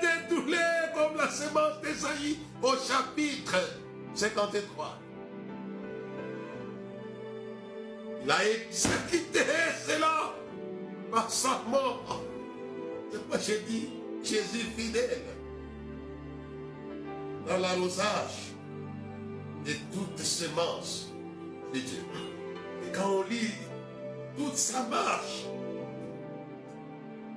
des 0.00 0.32
douleurs 0.32 0.92
comme 0.94 1.16
la 1.16 1.28
sémence 1.28 1.80
d'Esaïe 1.82 2.38
au 2.62 2.74
chapitre 2.76 3.56
53. 4.14 5.00
Il 8.22 8.30
a 8.30 8.36
exécuté 8.48 9.40
cela 9.84 10.36
par 11.10 11.28
sa 11.28 11.60
mort. 11.68 12.22
C'est 13.10 13.18
pourquoi 13.18 13.40
j'ai 13.40 13.62
dit 13.62 13.88
Jésus 14.22 14.64
fidèle 14.76 15.24
dans 17.48 17.58
l'arrosage 17.58 18.54
de 19.64 19.72
toute 19.92 20.20
semence 20.20 21.08
de 21.74 21.80
Dieu. 21.80 22.35
Quand 22.92 23.10
on 23.10 23.22
lit 23.24 23.50
toute 24.36 24.56
sa 24.56 24.82
marche, 24.84 25.46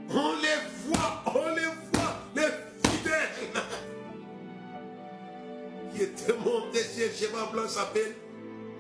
on 0.10 0.34
les 0.42 0.60
voit, 0.88 1.24
on 1.28 1.50
les 1.56 1.72
voit, 1.94 2.16
les 2.36 2.50
fidèles 2.90 3.30
qui 5.94 6.02
étaient 6.04 6.34
montés 6.34 6.86
chez 6.96 7.12
Schéma 7.12 7.46
Blanc 7.52 7.68
s'appelle 7.68 8.16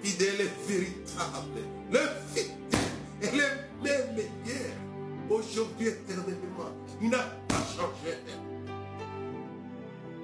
fidèle 0.01 0.41
et 0.41 0.49
véritable. 0.71 1.61
Le 1.91 1.99
fidèle 2.33 2.55
est 3.21 3.31
le 3.31 3.47
même 3.83 4.17
hier, 4.45 4.71
aujourd'hui 5.29 5.87
éternellement. 5.87 6.71
Il 7.01 7.09
n'a 7.09 7.23
pas 7.47 7.63
changé. 7.75 8.17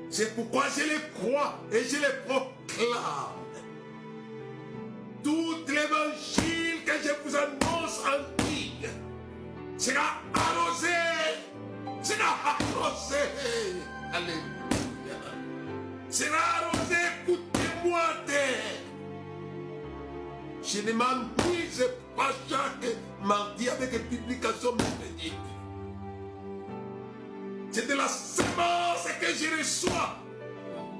C'est 0.10 0.36
pourquoi 0.36 0.65
je 0.75 0.84
les 0.84 1.01
crois 1.13 1.60
et 1.71 1.84
je 1.84 1.97
les 1.97 2.13
proclame. 2.25 3.43
Tout 5.23 5.55
l'évangile 5.67 6.35
je 7.03 7.12
vous 7.23 7.36
annonce 7.36 7.99
en 8.05 8.43
ligne 8.43 8.89
sera 9.77 10.21
arrosé. 10.34 10.88
Sera 12.01 12.38
arrosé. 12.45 13.15
Alléluia. 14.13 14.41
Sera 16.10 16.38
arrosé, 16.38 16.95
écoutez-moi. 17.23 18.01
Je 20.67 20.81
ne 20.81 20.91
m'amuse 20.93 21.86
pas 22.17 22.31
chaque 22.49 22.97
mardi 23.21 23.69
avec 23.69 23.93
une 23.93 24.17
publication 24.17 24.75
mercredi. 24.75 25.31
C'est 27.71 27.88
de 27.88 27.93
la 27.93 28.08
semence 28.08 29.08
que 29.21 29.27
je 29.27 29.58
reçois 29.58 30.17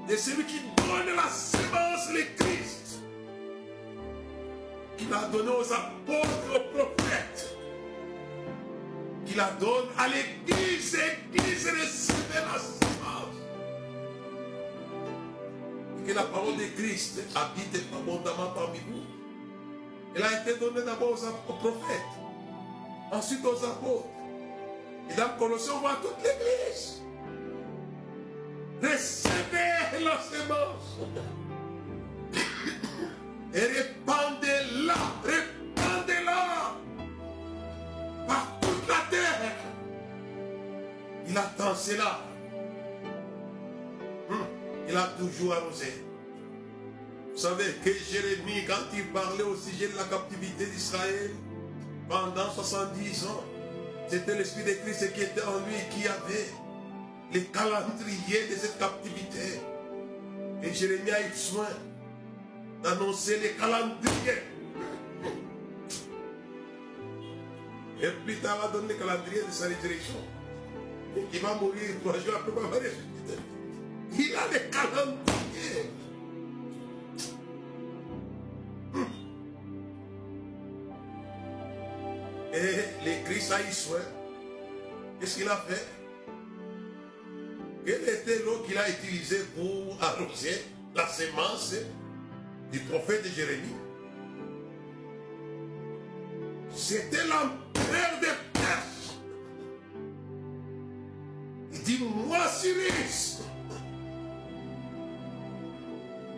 de 0.08 0.16
celui 0.16 0.44
qui 0.44 0.60
donne 0.76 1.16
la 1.16 1.28
semence, 1.28 2.10
le 2.12 2.22
Christ, 2.38 2.85
qu'il 4.96 5.12
a 5.12 5.26
donné 5.28 5.50
aux 5.50 5.72
apôtres, 5.72 6.28
aux 6.54 6.76
prophètes, 6.76 7.56
qu'il 9.26 9.40
a 9.40 9.50
donné 9.60 9.88
à 9.98 10.08
l'église, 10.08 10.98
l'église 11.32 11.68
recevait 11.68 12.40
la 12.40 12.58
semence. 12.58 13.36
Que 16.06 16.12
la 16.12 16.22
parole 16.22 16.56
de 16.56 16.66
Christ 16.76 17.20
habite 17.34 17.82
abondamment 17.92 18.52
parmi 18.54 18.78
vous. 18.78 19.02
Elle 20.14 20.22
a 20.22 20.40
été 20.40 20.58
donnée 20.58 20.82
d'abord 20.82 21.18
aux 21.48 21.52
prophètes, 21.52 22.00
ensuite 23.12 23.44
aux 23.44 23.64
apôtres. 23.64 24.06
Et 25.10 25.14
dans 25.14 25.28
Colossiens, 25.38 25.74
on 25.76 25.80
voit 25.80 25.96
toute 26.00 26.16
l'église. 26.22 27.02
Recevez 28.82 30.04
la 30.04 30.18
semence. 30.20 30.98
Et 33.54 33.60
répandez-la, 33.60 34.35
cela. 41.76 42.20
Hum, 44.30 44.46
Il 44.88 44.96
a 44.96 45.08
toujours 45.18 45.54
arrosé. 45.54 46.04
Vous 47.32 47.38
savez 47.38 47.64
que 47.84 47.90
Jérémie, 47.92 48.64
quand 48.66 48.94
il 48.94 49.04
parlait 49.08 49.42
au 49.42 49.56
sujet 49.56 49.88
de 49.88 49.96
la 49.96 50.04
captivité 50.04 50.66
d'Israël, 50.66 51.32
pendant 52.08 52.50
70 52.50 53.26
ans, 53.26 53.44
c'était 54.08 54.38
l'Esprit 54.38 54.64
de 54.64 54.70
Christ 54.70 55.12
qui 55.12 55.22
était 55.22 55.42
en 55.42 55.58
lui 55.66 55.74
et 55.74 55.94
qui 55.94 56.08
avait 56.08 56.46
les 57.32 57.44
calendriers 57.44 58.46
de 58.48 58.54
cette 58.54 58.78
captivité. 58.78 59.60
Et 60.62 60.72
Jérémie 60.72 61.10
a 61.10 61.20
eu 61.20 61.34
soin 61.34 61.68
d'annoncer 62.82 63.38
les 63.40 63.50
calendriers. 63.50 64.42
Et 68.00 68.10
plus 68.24 68.36
tard, 68.36 68.58
il 68.58 68.66
va 68.66 68.72
donner 68.72 68.94
les 68.94 68.98
calendriers 68.98 69.42
de 69.42 69.52
sa 69.52 69.66
résurrection. 69.66 70.14
Il 71.32 71.40
va 71.40 71.54
mourir 71.54 72.00
trois 72.02 72.18
jours 72.18 72.34
après 72.36 72.52
avoir 72.52 72.70
ressuscité. 72.70 73.36
Il 74.18 74.34
a 74.34 74.48
les 74.52 74.70
calendriers. 74.70 75.90
Et 83.06 83.24
Christ 83.24 83.52
a 83.52 83.60
eu 83.60 83.72
soin. 83.72 84.00
Qu'est-ce 85.20 85.36
qu'il 85.38 85.48
a 85.48 85.56
fait? 85.56 85.86
Quelle 87.84 88.02
était 88.02 88.42
l'eau 88.44 88.62
qu'il 88.66 88.76
a 88.76 88.88
utilisée 88.90 89.44
pour 89.54 89.96
arroser 90.02 90.64
la 90.94 91.06
semence 91.06 91.74
du 92.72 92.80
prophète 92.80 93.24
Jérémie? 93.34 93.76
C'était 96.74 97.26
l'empereur 97.26 98.20
des 98.20 98.45
Il 101.98 102.00
dit, 102.00 102.04
moi 102.28 102.46
Cyrus, 102.48 103.38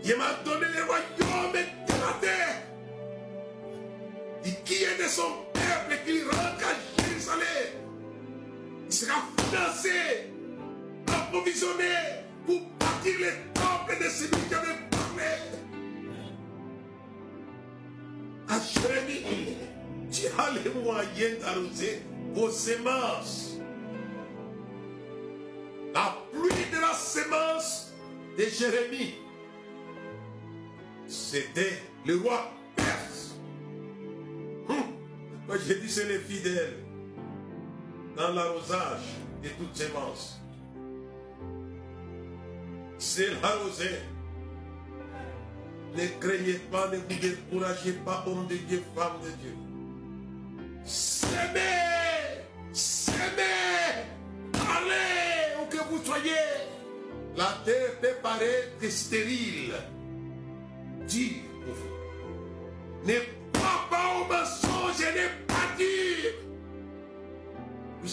Dieu 0.03 0.17
m'a 0.17 0.35
donné 0.45 0.67
le 0.77 0.85
royaume 0.85 1.53
de 1.53 1.93
la 1.93 2.13
terre. 2.21 2.63
Et 4.45 4.53
qui 4.65 4.85
est 4.85 5.03
de 5.03 5.09
son 5.09 5.23
peuple 5.53 5.99
qu'il 6.05 6.25
rentre 6.25 6.65
à 6.65 7.03
Jérusalem? 7.03 7.73
Il 8.87 8.93
sera 8.93 9.23
financé, 9.39 10.31
approvisionné 11.07 11.95
pour 12.47 12.61
bâtir 12.79 13.15
le 13.19 13.53
temple 13.55 13.97
de 14.03 14.09
celui 14.09 14.43
qui 14.49 14.55
avait 14.55 14.79
parlé. 14.91 15.33
À 18.49 18.61
Jérémie, 18.61 19.57
tu 20.11 20.27
as 20.27 20.51
les 20.53 20.71
moyens 20.71 21.41
d'arroser 21.41 22.03
vos 22.33 22.51
semences. 22.51 23.58
De 28.39 28.45
Jérémie, 28.45 29.15
c'était 31.09 31.83
le 32.07 32.19
roi 32.19 32.53
Perse. 32.77 33.35
Hum. 34.69 34.77
Moi 35.49 35.57
j'ai 35.67 35.81
dit 35.81 35.91
c'est 35.91 36.07
les 36.07 36.21
fidèles 36.21 36.77
dans 38.17 38.33
l'arrosage 38.33 39.01
de 39.43 39.49
toutes 39.59 39.77
semences. 39.77 40.41
C'est 42.99 43.31
l'arrosé. 43.43 43.91
Ne 45.97 46.07
craignez 46.21 46.61
pas, 46.71 46.89
ne 46.91 46.99
vous 46.99 47.21
découragez 47.21 47.93
pas, 48.05 48.23
homme 48.27 48.47
de 48.47 48.57
Dieu, 48.57 48.83
femme 48.95 49.21
de 49.25 49.31
Dieu. 49.31 49.55
Semez, 50.85 52.45
semez, 52.73 53.43
allez 54.55 55.57
où 55.61 55.67
que 55.67 55.83
vous 55.89 56.05
soyez. 56.05 56.78
La 57.39 57.57
terre 57.65 58.01
peut 58.01 58.17
paraître 58.21 58.91
stérile. 58.91 59.73
Dis 61.07 61.37
pour 61.65 61.73
vous. 61.73 63.07
Ne 63.07 63.15
pas 63.53 64.17
au 64.17 64.25
mensonge 64.25 65.01
et 65.01 65.13
ne 65.21 65.47
pas 65.47 65.77
dire. 65.77 66.35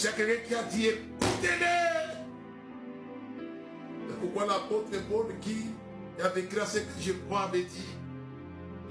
A 0.07 0.11
quelqu'un 0.11 0.47
qui 0.47 0.53
a 0.53 0.63
dit 0.63 0.88
écoutez-les. 0.89 2.13
C'est 4.07 4.19
pourquoi 4.21 4.45
l'apôtre 4.45 4.91
Paul 5.09 5.33
qui 5.41 5.71
avait 6.23 6.41
écrit 6.41 6.59
à 6.59 6.65
ce 6.67 6.77
que 6.77 7.01
je 7.01 7.13
crois 7.13 7.45
avait 7.45 7.63
dit 7.63 7.95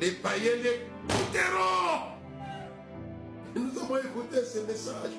les 0.00 0.10
païens 0.10 0.56
l'écouteront. 0.56 2.10
Et 3.54 3.58
nous 3.60 3.80
avons 3.80 3.98
écouté 3.98 4.38
ce 4.44 4.58
message. 4.66 5.12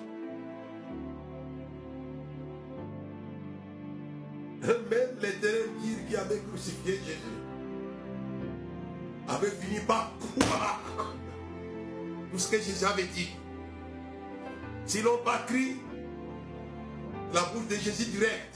L'éternel 5.22 5.70
dire 5.82 5.98
qui 6.08 6.16
avait 6.16 6.42
crucifié 6.50 7.00
Jésus 7.06 7.46
avait 9.28 9.52
fini 9.52 9.80
par 9.82 10.12
croire 10.20 10.82
tout 12.32 12.38
ce 12.38 12.52
que 12.52 12.58
Jésus 12.58 12.86
avait 12.86 13.06
dit. 13.06 13.30
S'ils 14.86 15.04
n'ont 15.04 15.18
pas 15.24 15.40
crié 15.48 15.78
la 17.34 17.42
bouche 17.46 17.68
de 17.68 17.76
Jésus 17.76 18.12
direct, 18.12 18.56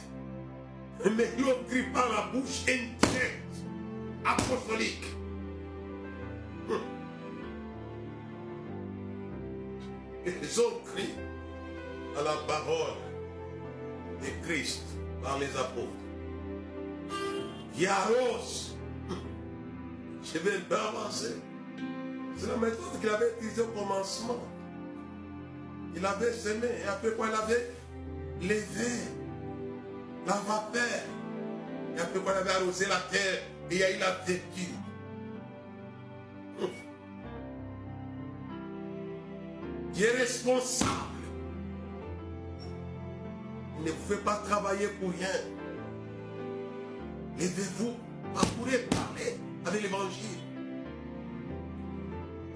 mais 1.15 1.29
ils 1.37 1.45
ont 1.45 1.63
crié 1.67 1.83
par 1.93 2.07
la 2.09 2.31
bouche 2.31 2.63
indirecte, 2.67 3.55
apostolique. 4.25 5.05
Ils 10.25 10.61
ont 10.61 10.81
crié 10.93 11.15
à 12.17 12.21
la 12.21 12.35
parole 12.47 12.97
de 14.21 14.45
Christ 14.45 14.83
par 15.23 15.39
les 15.39 15.49
apôtres. 15.57 16.08
Yaros, 17.79 18.75
je 20.21 20.39
vais 20.39 20.59
pas 20.67 20.89
avancer. 20.89 21.35
C'est 22.35 22.47
la 22.47 22.57
méthode 22.57 22.99
qu'il 22.99 23.09
avait 23.09 23.31
utilisée 23.37 23.61
au 23.61 23.67
commencement. 23.67 24.37
Il 25.95 26.05
avait 26.05 26.33
semé 26.33 26.67
et 26.83 26.87
après 26.87 27.11
quoi 27.11 27.27
il 27.27 27.35
avait 27.35 27.71
levé 28.41 28.91
la 30.27 30.33
vapeur. 30.33 31.03
Et 31.95 31.99
après 31.99 32.19
quoi 32.19 32.33
il 32.33 32.37
avait 32.39 32.51
arrosé 32.51 32.85
la 32.85 32.99
terre 33.11 33.41
il 33.71 33.83
a 33.83 33.91
eu 33.91 33.99
la 33.99 34.11
vécu. 34.25 34.73
Qui 39.93 40.03
est 40.03 40.11
responsable. 40.11 40.91
Il 43.79 43.85
ne 43.85 43.91
pouvez 43.91 44.17
pas 44.17 44.35
travailler 44.37 44.87
pour 44.99 45.11
rien. 45.11 45.29
Levez-vous, 47.39 47.93
parcourez, 48.33 48.79
parlez 48.89 49.37
avec 49.65 49.81
l'évangile. 49.83 50.39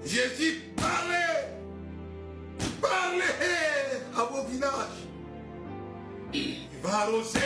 Jésus 0.04 0.60
parlez, 0.76 1.56
parlez 2.82 3.24
à 4.14 4.24
vos 4.24 4.44
villages. 4.46 5.08
Il 6.34 6.68
va 6.82 6.98
arroser. 7.00 7.40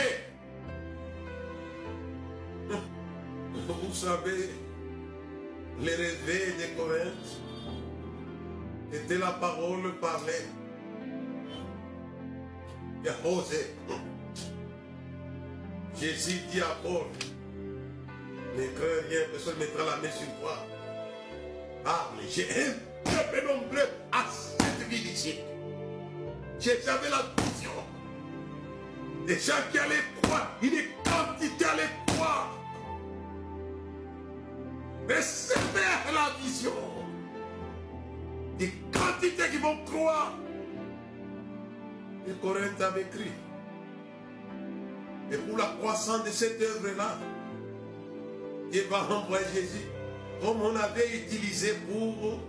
Vous 3.67 3.93
savez, 3.93 4.49
les 5.79 5.95
rêves 5.95 6.57
de 6.57 6.77
Corinthe 6.77 7.39
était 8.91 9.17
la 9.17 9.31
parole 9.31 9.95
parlée. 10.01 10.45
Il 13.01 13.09
a 13.09 13.27
osé. 13.27 13.75
Jésus 15.99 16.39
dit 16.49 16.61
à 16.61 16.77
Paul, 16.81 17.07
ne 18.55 18.67
crains 18.67 19.09
rien, 19.09 19.19
personne 19.31 19.55
ne 19.55 19.59
mettra 19.59 19.83
la 19.83 19.97
main 19.97 20.09
sur 20.09 20.27
toi. 20.39 20.65
Parle, 21.83 22.15
j'ai 22.29 22.43
un 22.43 22.71
peuple 23.03 23.45
nombreux 23.45 23.89
à 24.13 24.25
cette 24.31 24.87
vie 24.87 25.01
d'ici. 25.01 25.35
J'avais 26.57 27.09
la 27.09 27.25
vision. 27.43 27.71
Des 29.27 29.39
gens 29.39 29.53
qui 29.71 29.77
allaient 29.77 29.95
croire, 30.21 30.57
une 30.61 30.71
quantité 31.03 31.65
allaient 31.65 31.89
croire. 32.07 32.57
Recevez 35.09 36.13
la 36.13 36.29
vision. 36.41 36.71
Des 38.57 38.71
quantités 38.93 39.49
qui 39.51 39.57
vont 39.57 39.83
croire. 39.83 40.33
Et 42.25 42.31
Corinthe 42.41 42.81
avait 42.81 43.01
écrit. 43.01 43.31
Et 45.31 45.37
pour 45.37 45.57
la 45.57 45.65
croissance 45.79 46.23
de 46.23 46.29
cette 46.29 46.61
œuvre-là, 46.61 47.17
Dieu 48.71 48.85
va 48.89 49.03
envoyer 49.15 49.45
Jésus 49.53 49.85
comme 50.41 50.61
on 50.61 50.75
avait 50.75 51.17
utilisé 51.17 51.73
pour 51.89 52.39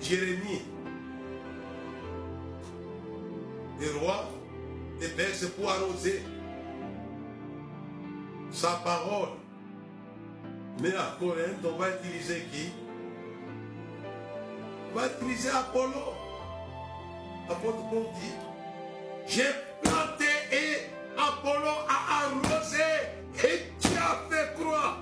Jérémie. 0.00 0.62
Les 3.80 3.90
rois, 3.98 4.28
les 5.00 5.08
c'est 5.32 5.54
pour 5.56 5.70
arroser 5.70 6.22
sa 8.50 8.70
parole. 8.84 9.30
Mais 10.80 10.94
à 10.94 11.16
Corinthe, 11.18 11.64
on 11.64 11.76
va 11.76 11.90
utiliser 11.90 12.46
qui? 12.52 12.70
On 14.90 14.98
va 14.98 15.06
utiliser 15.06 15.50
Apollo. 15.50 16.14
Apôtre 17.48 17.90
Paul 17.90 18.04
dit, 18.14 18.32
j'ai 19.26 19.42
et 21.32 21.48
Apollo 21.48 21.72
a 21.88 22.24
arrosé 22.24 22.76
et 23.44 23.62
tu 23.80 23.88
as 23.96 24.28
fait 24.30 24.54
croire. 24.60 25.00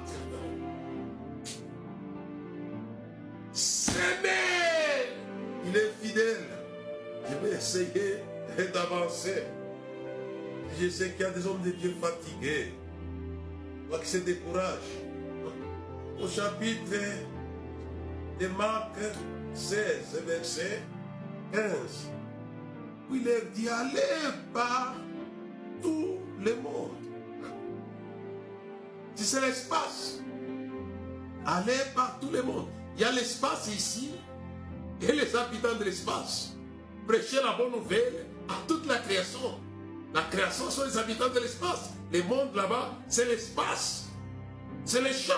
S'aimer. 3.52 5.10
Il 5.66 5.76
est 5.76 5.92
fidèle. 6.02 6.44
Je 7.28 7.46
vais 7.46 7.56
essayer 7.56 8.16
d'avancer. 8.72 9.44
Je 10.80 10.88
sais 10.88 11.10
qu'il 11.10 11.22
y 11.22 11.24
a 11.24 11.30
des 11.30 11.46
hommes 11.46 11.62
de 11.62 11.70
Dieu 11.70 11.94
fatigués. 12.00 12.72
Pas 13.90 13.98
qui 13.98 14.06
se 14.06 14.18
découragent. 14.18 14.78
Au 16.20 16.28
chapitre 16.28 16.96
de 18.38 18.46
Marc 18.48 18.94
16, 19.54 20.22
verset 20.26 20.82
15, 21.52 21.62
où 23.10 23.16
il 23.16 23.24
leur 23.24 23.42
dit 23.54 23.68
allez 23.68 24.34
par 24.52 24.94
tout 25.82 26.18
le 26.38 26.56
monde. 26.56 26.90
C'est 29.14 29.40
l'espace, 29.42 30.20
allez 31.44 31.72
par 31.94 32.18
tout 32.20 32.30
le 32.30 32.42
monde. 32.42 32.68
Il 32.96 33.02
y 33.02 33.04
a 33.04 33.12
l'espace 33.12 33.68
ici 33.68 34.12
et 35.00 35.12
les 35.12 35.36
habitants 35.36 35.76
de 35.78 35.84
l'espace. 35.84 36.54
Prêchez 37.06 37.36
la 37.36 37.52
bonne 37.52 37.72
nouvelle 37.72 38.26
à 38.48 38.54
toute 38.66 38.86
la 38.86 38.98
création. 38.98 39.60
La 40.14 40.22
création 40.22 40.70
sont 40.70 40.84
les 40.84 40.96
habitants 40.98 41.28
de 41.28 41.38
l'espace. 41.38 41.90
Le 42.12 42.22
monde 42.24 42.54
là-bas, 42.54 42.94
c'est 43.08 43.26
l'espace. 43.26 44.08
C'est 44.84 45.02
les 45.02 45.12
champs. 45.12 45.34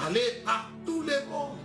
Allez 0.00 0.42
par 0.44 0.70
tout 0.84 1.02
le 1.02 1.30
monde. 1.30 1.58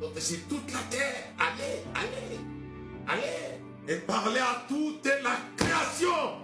Donc 0.00 0.12
c'est 0.16 0.48
toute 0.48 0.70
la 0.72 0.80
terre. 0.90 1.32
Allez, 1.38 1.84
allez, 1.94 2.40
allez. 3.08 3.61
Et 3.88 3.96
parlez 3.96 4.38
à 4.40 4.64
toute 4.68 5.04
la 5.22 5.36
création. 5.56 6.42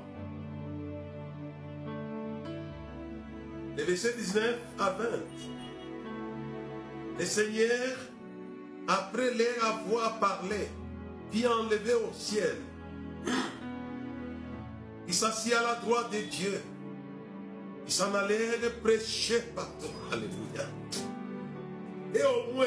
Les 3.76 3.84
versets 3.84 4.14
19 4.16 4.56
à 4.78 4.90
20. 4.90 5.04
Le 7.18 7.24
Seigneur, 7.24 7.96
après 8.86 9.34
leur 9.34 9.64
avoir 9.64 10.18
parlé, 10.18 10.68
puis 11.30 11.46
enlevé 11.46 11.94
au 11.94 12.12
ciel, 12.12 12.56
il 15.06 15.14
s'assit 15.14 15.52
à 15.52 15.62
la 15.62 15.74
droite 15.76 16.12
de 16.12 16.20
Dieu. 16.30 16.60
Il 17.86 17.92
s'en 17.92 18.14
allait 18.14 18.58
de 18.58 18.68
prêcher 18.82 19.40
partout. 19.54 19.86
Alléluia. 20.12 20.68
Et 22.14 22.22
au 22.22 22.52
moins, 22.52 22.66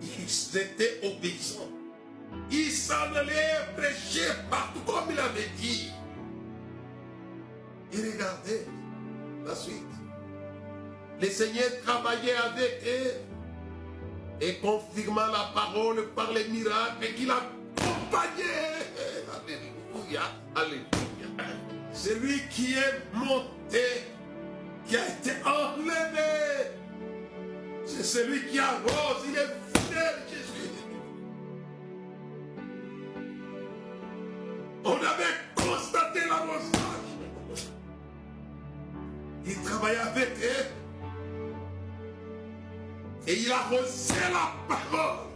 qu'ils 0.00 0.58
étaient 0.58 1.00
obéissants. 1.02 1.71
Ils 2.50 2.70
s'en 2.70 3.14
allaient 3.14 3.72
prêcher 3.76 4.28
partout 4.50 4.80
comme 4.80 5.10
il 5.10 5.18
avait 5.18 5.50
dit. 5.56 5.90
Et 7.92 7.96
regardez 7.96 8.66
la 9.44 9.54
suite. 9.54 9.82
Le 11.20 11.28
Seigneur 11.28 11.70
travaillait 11.84 12.34
avec 12.34 12.82
eux 12.86 13.32
et 14.40 14.54
confirmant 14.56 15.26
la 15.26 15.52
parole 15.54 16.08
par 16.16 16.32
les 16.32 16.48
miracles 16.48 17.14
qu'il 17.16 17.30
accompagnait. 17.30 18.72
Alléluia, 19.32 20.22
alléluia. 20.56 20.86
Celui 21.92 22.40
qui 22.48 22.74
est 22.74 23.02
monté, 23.14 23.84
qui 24.86 24.96
a 24.96 25.06
été 25.06 25.32
enlevé, 25.44 26.72
c'est 27.84 28.04
celui 28.04 28.46
qui 28.46 28.58
arrose, 28.58 29.24
il 29.28 29.36
est 29.36 29.78
fidèle, 29.78 30.22
Jésus. 30.28 30.51
Et 43.32 43.38
il 43.46 43.50
arrosait 43.50 44.14
la 44.30 44.52
parole 44.68 45.31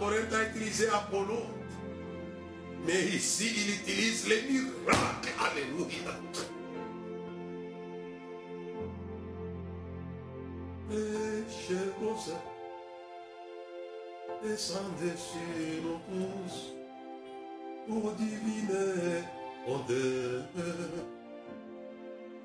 Corinthe, 0.00 0.32
a 0.32 0.44
utilisé 0.44 0.88
Apollo, 0.88 1.42
mais 2.86 3.04
ici, 3.14 3.52
il 3.54 3.74
utilise 3.74 4.26
les 4.28 4.42
miracles. 4.50 5.28
Alléluia. 5.38 6.16
Péchemos, 10.88 12.32
descendez 14.42 15.16
sur 15.18 15.84
nos 15.84 15.98
pouces 16.08 16.72
pour 17.86 18.12
diviner 18.12 19.22
en 19.68 19.78
deux. 19.80 20.42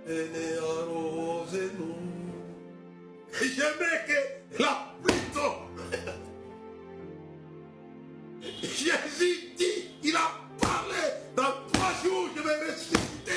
Venez 0.06 0.58
arrosez-nous. 0.58 1.96
J'aimais 3.32 4.02
que 4.06 4.62
la 4.62 4.94
tombe. 5.34 6.16
Jésus 8.62 9.54
dit, 9.58 9.90
il 10.04 10.16
a 10.16 10.32
parlé, 10.60 10.96
dans 11.36 11.54
trois 11.72 11.92
jours 12.04 12.30
je 12.36 12.42
vais 12.42 12.72
ressusciter. 12.72 13.32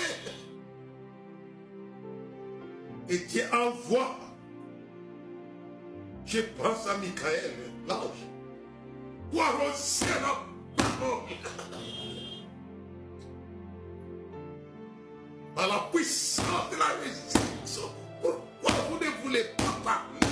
Et 3.09 3.19
Dieu 3.19 3.45
envoie, 3.53 4.19
je 6.27 6.41
pense 6.41 6.87
à 6.87 6.97
Michael, 6.99 7.55
l'ange, 7.89 8.01
pour 9.31 9.43
arroser 9.43 10.07
la 10.21 10.45
parole. 10.77 11.23
Par 15.55 15.69
la 15.69 15.89
puissance 15.93 16.71
de 16.71 16.77
la 16.77 16.87
résurrection, 17.03 17.91
pourquoi 18.23 18.73
vous 18.91 19.05
ne 19.05 19.11
voulez 19.25 19.45
pas 19.57 19.81
parler 19.83 20.29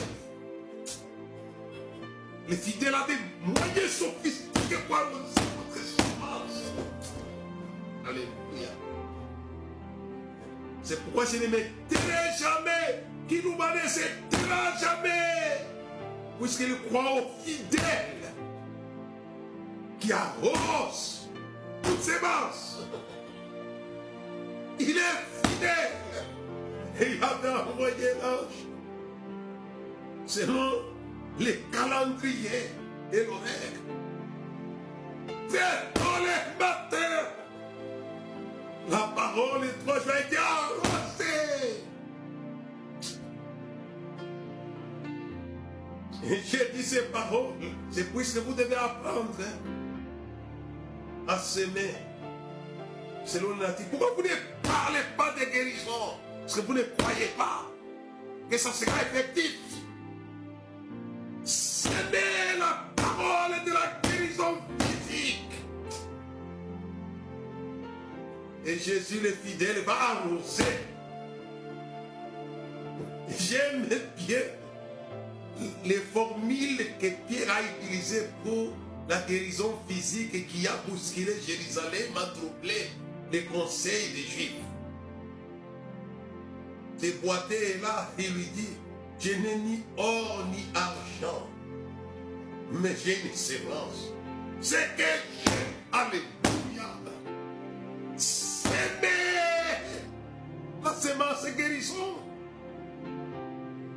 Les 2.49 2.57
fidèles 2.57 2.95
ont 2.95 3.07
des 3.75 4.56
semence. 4.75 6.73
Alléluia. 8.05 8.71
C'est 10.83 11.03
pourquoi 11.05 11.25
je 11.25 11.37
ne 11.37 11.47
me 11.49 11.59
jamais. 12.39 13.05
Qui 13.29 13.43
nous 13.45 13.57
se 13.89 14.01
taira 14.31 14.77
jamais. 14.81 15.67
Puisqu'il 16.41 16.77
croit 16.89 17.15
aux 17.15 17.45
fidèles 17.45 18.33
qui 19.99 20.13
arrosent 20.13 21.29
toutes 21.83 22.03
ces 22.03 22.21
masses. 22.21 22.79
Il 24.79 24.97
est 24.97 25.49
fidèle. 25.49 25.97
Et 27.01 27.17
il 27.17 27.25
avait 27.25 27.49
envoyé 27.49 28.09
l'ange 28.23 28.67
selon 30.27 30.71
les 31.39 31.63
calendriers 31.73 32.71
et 33.13 33.25
l'horaire. 33.25 34.06
Tous 35.49 35.55
les 35.55 36.59
matins, 36.59 37.29
la 38.91 38.99
parole 39.15 39.67
trois 39.85 40.01
jours 40.01 40.13
été. 40.27 40.37
Et 46.29 46.41
j'ai 46.45 46.73
dit 46.75 46.83
ces 46.83 47.03
paroles, 47.03 47.55
c'est 47.93 48.13
puisque 48.13 48.39
vous 48.39 48.55
devez 48.55 48.75
apprendre 48.75 49.31
à 51.29 51.39
s'aimer 51.39 51.95
selon 53.25 53.57
la 53.57 53.69
nature. 53.69 53.87
Pourquoi 53.91 54.09
vous 54.17 54.23
ne 54.23 54.69
parlez 54.69 55.05
pas 55.17 55.33
de 55.39 55.45
guérison 55.45 56.17
Parce 56.41 56.57
que 56.57 56.61
vous 56.61 56.75
ne 56.75 56.83
croyez 56.83 57.27
pas 57.39 57.71
que 58.51 58.59
ça 58.59 58.73
sera 58.73 59.03
effectif. 59.03 59.59
S'aimer 61.45 62.26
Et 68.67 68.79
Jésus 68.79 69.21
le 69.23 69.31
fidèle 69.31 69.79
va 69.87 69.93
arroser. 69.93 70.65
J'aime 73.39 73.87
bien 74.17 74.41
les 75.85 76.01
formules 76.13 76.85
que 77.01 77.07
Pierre 77.29 77.51
a 77.51 77.63
utilisées 77.63 78.27
pour 78.45 78.73
la 79.09 79.21
guérison 79.23 79.79
physique 79.89 80.35
et 80.35 80.43
qui 80.43 80.67
a 80.67 80.77
bousculé 80.89 81.33
Jérusalem, 81.47 82.17
a 82.17 82.27
troublé 82.37 82.91
les 83.33 83.45
conseils 83.45 84.11
des 84.13 84.23
Juifs. 84.23 84.53
Ce 87.01 87.07
boité 87.25 87.55
est 87.55 87.83
là, 87.83 88.11
il 88.19 88.35
lui 88.35 88.47
dit, 88.55 88.69
je 89.21 89.31
n'ai 89.31 89.57
ni 89.57 89.83
or 89.97 90.45
ni 90.51 90.65
argent, 90.75 91.47
mais 92.73 92.97
j'ai 93.05 93.21
une 93.21 93.35
sémence. 93.35 94.13
C'est 94.61 94.97
que 94.97 95.03
j'ai, 95.03 95.53
alléluia, 95.93 96.36
sémence 101.47 101.49
est 101.49 101.57
guérison. 101.57 102.19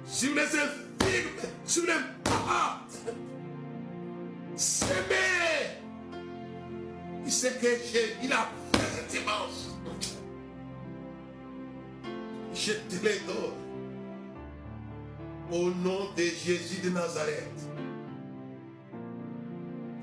Sur 0.06 0.36
les 0.36 0.42
infirmes, 0.42 1.52
sur 1.66 1.84
les 1.84 1.88
malades, 1.88 3.16
s'aimer. 4.56 5.80
Il 7.26 7.32
sait 7.32 7.54
que 7.62 7.68
j'ai, 7.92 8.16
il 8.24 8.34
a 8.34 8.50
fait 8.74 8.96
cette 8.96 9.12
sémence. 9.12 9.78
Je 12.54 12.74
te 12.74 13.06
les 13.06 13.20
donne. 13.20 13.54
Au 15.52 15.72
nom 15.72 16.12
de 16.16 16.22
Jésus 16.22 16.82
de 16.84 16.90
Nazareth. 16.90 17.60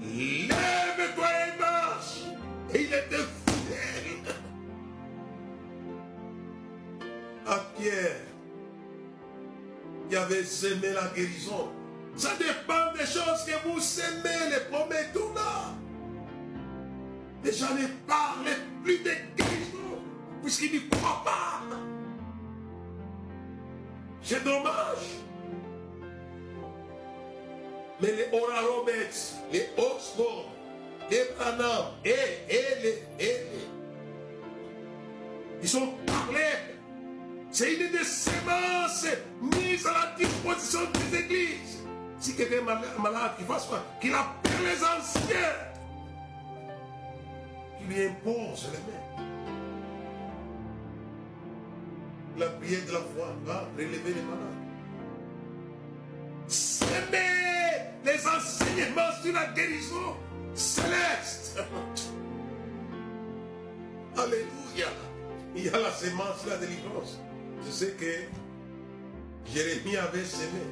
Lève-toi 0.00 1.28
et 1.28 1.60
marche. 1.60 2.22
Et 2.74 2.82
il 2.82 2.86
était 2.86 3.22
Qui 10.08 10.16
avait 10.16 10.44
semé 10.44 10.92
la 10.92 11.08
guérison. 11.14 11.70
Ça 12.16 12.30
dépend 12.38 12.92
des 12.92 13.04
choses 13.04 13.44
que 13.44 13.68
vous 13.68 13.80
semez, 13.80 14.50
les 14.50 14.70
promesses, 14.70 15.12
tout 15.12 15.34
là. 15.34 15.74
Et 17.44 17.52
j'en 17.52 17.76
ai 17.76 17.88
parlé 18.06 18.52
plus 18.82 18.98
de 18.98 19.10
guérison, 19.36 20.00
puisqu'il 20.42 20.72
n'y 20.72 20.88
croit 20.88 21.22
pas. 21.24 21.62
C'est 24.22 24.42
dommage. 24.42 25.22
Mais 28.00 28.12
les 28.12 28.38
Oraromex, 28.38 29.36
les 29.52 29.68
Oxford, 29.76 30.50
les 31.10 31.24
Branham, 31.36 31.92
et, 32.04 32.10
et 32.48 32.82
les, 32.82 33.24
et 33.24 33.46
ils 35.62 35.76
ont 35.76 35.94
parlé. 36.06 36.75
C'est 37.56 37.72
une 37.72 37.90
des 37.90 38.04
semences 38.04 39.06
mises 39.40 39.86
à 39.86 39.92
la 39.92 40.14
disposition 40.18 40.80
des 40.92 41.20
églises. 41.20 41.78
Si 42.18 42.36
quelqu'un 42.36 42.56
est 42.58 43.00
malade, 43.00 43.30
qu'il 43.38 43.46
fasse 43.46 43.64
quoi? 43.64 43.82
Qu'il 43.98 44.12
appelle 44.12 44.52
les 44.62 44.84
anciens. 44.84 45.54
Tu 47.78 47.86
lui 47.86 48.08
imposes 48.08 48.68
les 48.72 48.78
mains. 48.92 49.24
La 52.36 52.48
prière 52.50 52.84
de 52.86 52.92
la 52.92 52.98
foi 52.98 53.34
va 53.46 53.66
relever 53.74 54.12
les 54.12 54.20
malades. 54.20 54.60
S'aimer 56.48 57.72
les 58.04 58.26
enseignements 58.26 59.12
sur 59.22 59.32
la 59.32 59.46
guérison 59.54 60.14
céleste. 60.54 61.58
Alléluia. 64.14 64.90
Il 65.54 65.64
y 65.64 65.68
a 65.70 65.78
la 65.78 65.90
semence, 65.90 66.44
la 66.46 66.58
délivrance. 66.58 67.18
Je 67.66 67.72
sais 67.72 67.96
que 67.98 69.52
Jérémie 69.52 69.96
avait 69.96 70.24
semé 70.24 70.62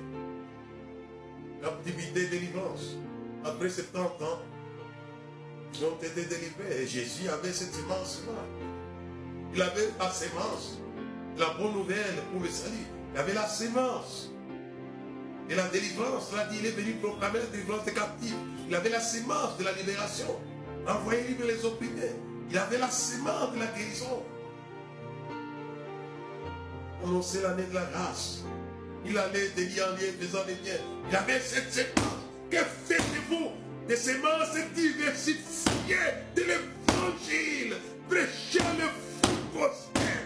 captivité, 1.61 2.27
délivrance. 2.27 2.97
Après 3.45 3.69
70 3.69 4.25
ans, 4.25 4.39
ils 5.75 5.85
ont 5.85 5.97
été 5.97 6.23
délivrés. 6.23 6.83
Et 6.83 6.87
Jésus 6.87 7.29
avait 7.29 7.53
cette 7.53 7.75
semence-là. 7.75 8.33
Il 9.55 9.63
avait 9.63 9.89
la 9.99 10.11
semence, 10.11 10.79
la 11.39 11.51
bonne 11.55 11.73
nouvelle 11.73 12.23
pour 12.33 12.43
le 12.43 12.49
salut. 12.49 12.87
Il 13.13 13.19
avait 13.19 13.35
la 13.35 13.49
semence. 13.49 14.31
Et 15.51 15.55
la 15.55 15.69
délivrance, 15.69 16.31
dit, 16.51 16.59
il 16.61 16.67
est 16.67 16.71
venu 16.71 16.93
proclamer 16.95 17.41
la 17.41 17.47
délivrance 17.47 17.85
des 17.85 17.93
captifs. 17.93 18.35
Il 18.69 18.75
avait 18.75 18.89
la 18.89 19.01
semence 19.01 19.59
de 19.59 19.65
la 19.65 19.73
libération. 19.73 20.41
Envoyer 20.87 21.25
libre 21.25 21.45
les 21.47 21.65
opprimés. 21.65 22.15
Il 22.51 22.57
avait 22.57 22.79
la 22.79 22.91
semence 22.91 23.53
de 23.53 23.59
la 23.59 23.67
guérison. 23.67 24.23
L'année 27.05 27.65
de 27.65 27.75
la 27.75 27.85
grâce. 27.85 28.39
Il 29.05 29.19
allait 29.19 29.51
de 29.51 29.63
lien 29.63 29.85
en 29.89 29.91
lien, 29.91 30.11
faisant 30.19 30.45
des 30.47 30.55
biens. 30.55 30.73
Il 31.11 31.17
avait 31.17 31.39
cette 31.39 31.71
semence. 31.71 32.23
Que 32.51 32.57
faites-vous 32.57 33.51
des 33.87 33.97
semences 33.97 34.57
diversifiées 34.75 35.97
de 36.35 36.41
l'évangile? 36.41 37.77
Prêchez 38.09 38.65
le 38.79 38.89
prospère. 39.53 40.25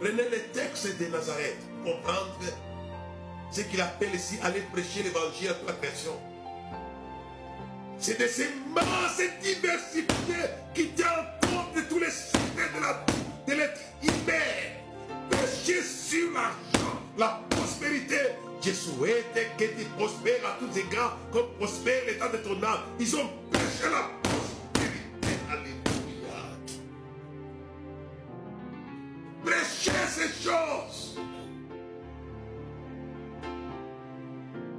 Prenez 0.00 0.30
les 0.30 0.42
textes 0.54 0.98
de 0.98 1.06
Nazareth 1.08 1.58
pour 1.84 2.00
comprendre 2.00 2.38
ce 3.50 3.60
qu'il 3.60 3.80
appelle 3.82 4.14
ici 4.14 4.38
aller 4.42 4.62
prêcher 4.72 5.02
l'évangile 5.02 5.50
à 5.50 5.54
toute 5.54 5.80
création. 5.80 6.18
C'est 7.98 8.18
des 8.18 8.28
semences 8.28 9.20
diversifiées 9.42 10.48
qui 10.74 10.88
tiennent 10.88 11.08
compte 11.42 11.74
de 11.76 11.82
tous 11.82 11.98
les 11.98 12.10
secrets 12.10 12.70
de 12.74 12.80
la 12.80 13.04
de 13.46 13.52
l'être 13.52 13.80
humain. 14.02 14.32
Prêcher 15.30 15.82
sur 15.82 16.32
l'argent, 16.32 17.00
la 17.18 17.40
prospérité. 17.50 18.16
Je 18.64 18.72
souhaite 18.72 19.34
que 19.58 19.64
tu 19.64 19.84
prospères 19.96 20.46
à 20.46 20.56
tous 20.58 20.78
égards 20.78 21.18
comme 21.32 21.48
prospère 21.58 22.04
l'état 22.06 22.28
de 22.28 22.36
ton 22.38 22.62
âme. 22.62 22.80
Ils 23.00 23.16
ont 23.16 23.28
prêché 23.50 23.90
la 23.90 24.08
prospérité. 24.22 25.40
Alléluia. 25.50 26.38
Prêchez 29.44 29.90
ces 30.08 30.48
choses. 30.48 31.18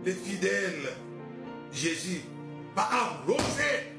Les 0.06 0.14
fidèles, 0.14 0.94
Jésus 1.72 2.22
va 2.76 2.84
arroser. 2.84 3.94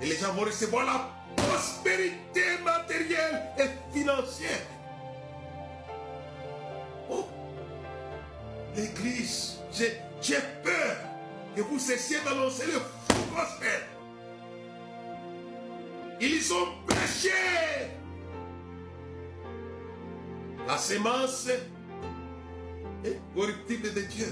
Et 0.00 0.06
les 0.06 0.16
gens 0.16 0.32
vont 0.32 0.44
recevoir 0.44 0.84
la 0.86 1.17
prospérité 1.42 2.58
matérielle 2.64 3.42
et 3.58 3.96
financière. 3.96 4.60
Oh, 7.10 7.24
l'église, 8.76 9.58
j'ai 9.72 10.40
peur 10.62 10.96
que 11.54 11.62
vous 11.62 11.78
cessiez 11.78 12.18
d'annoncer 12.24 12.66
le 12.66 12.72
faux 12.72 13.34
prospère. 13.34 13.82
Ils 16.20 16.52
ont 16.52 16.86
prêché 16.86 17.30
la 20.68 20.76
semence 20.76 21.48
est 21.48 23.20
corruptible 23.34 23.94
de 23.94 24.00
Dieu. 24.02 24.26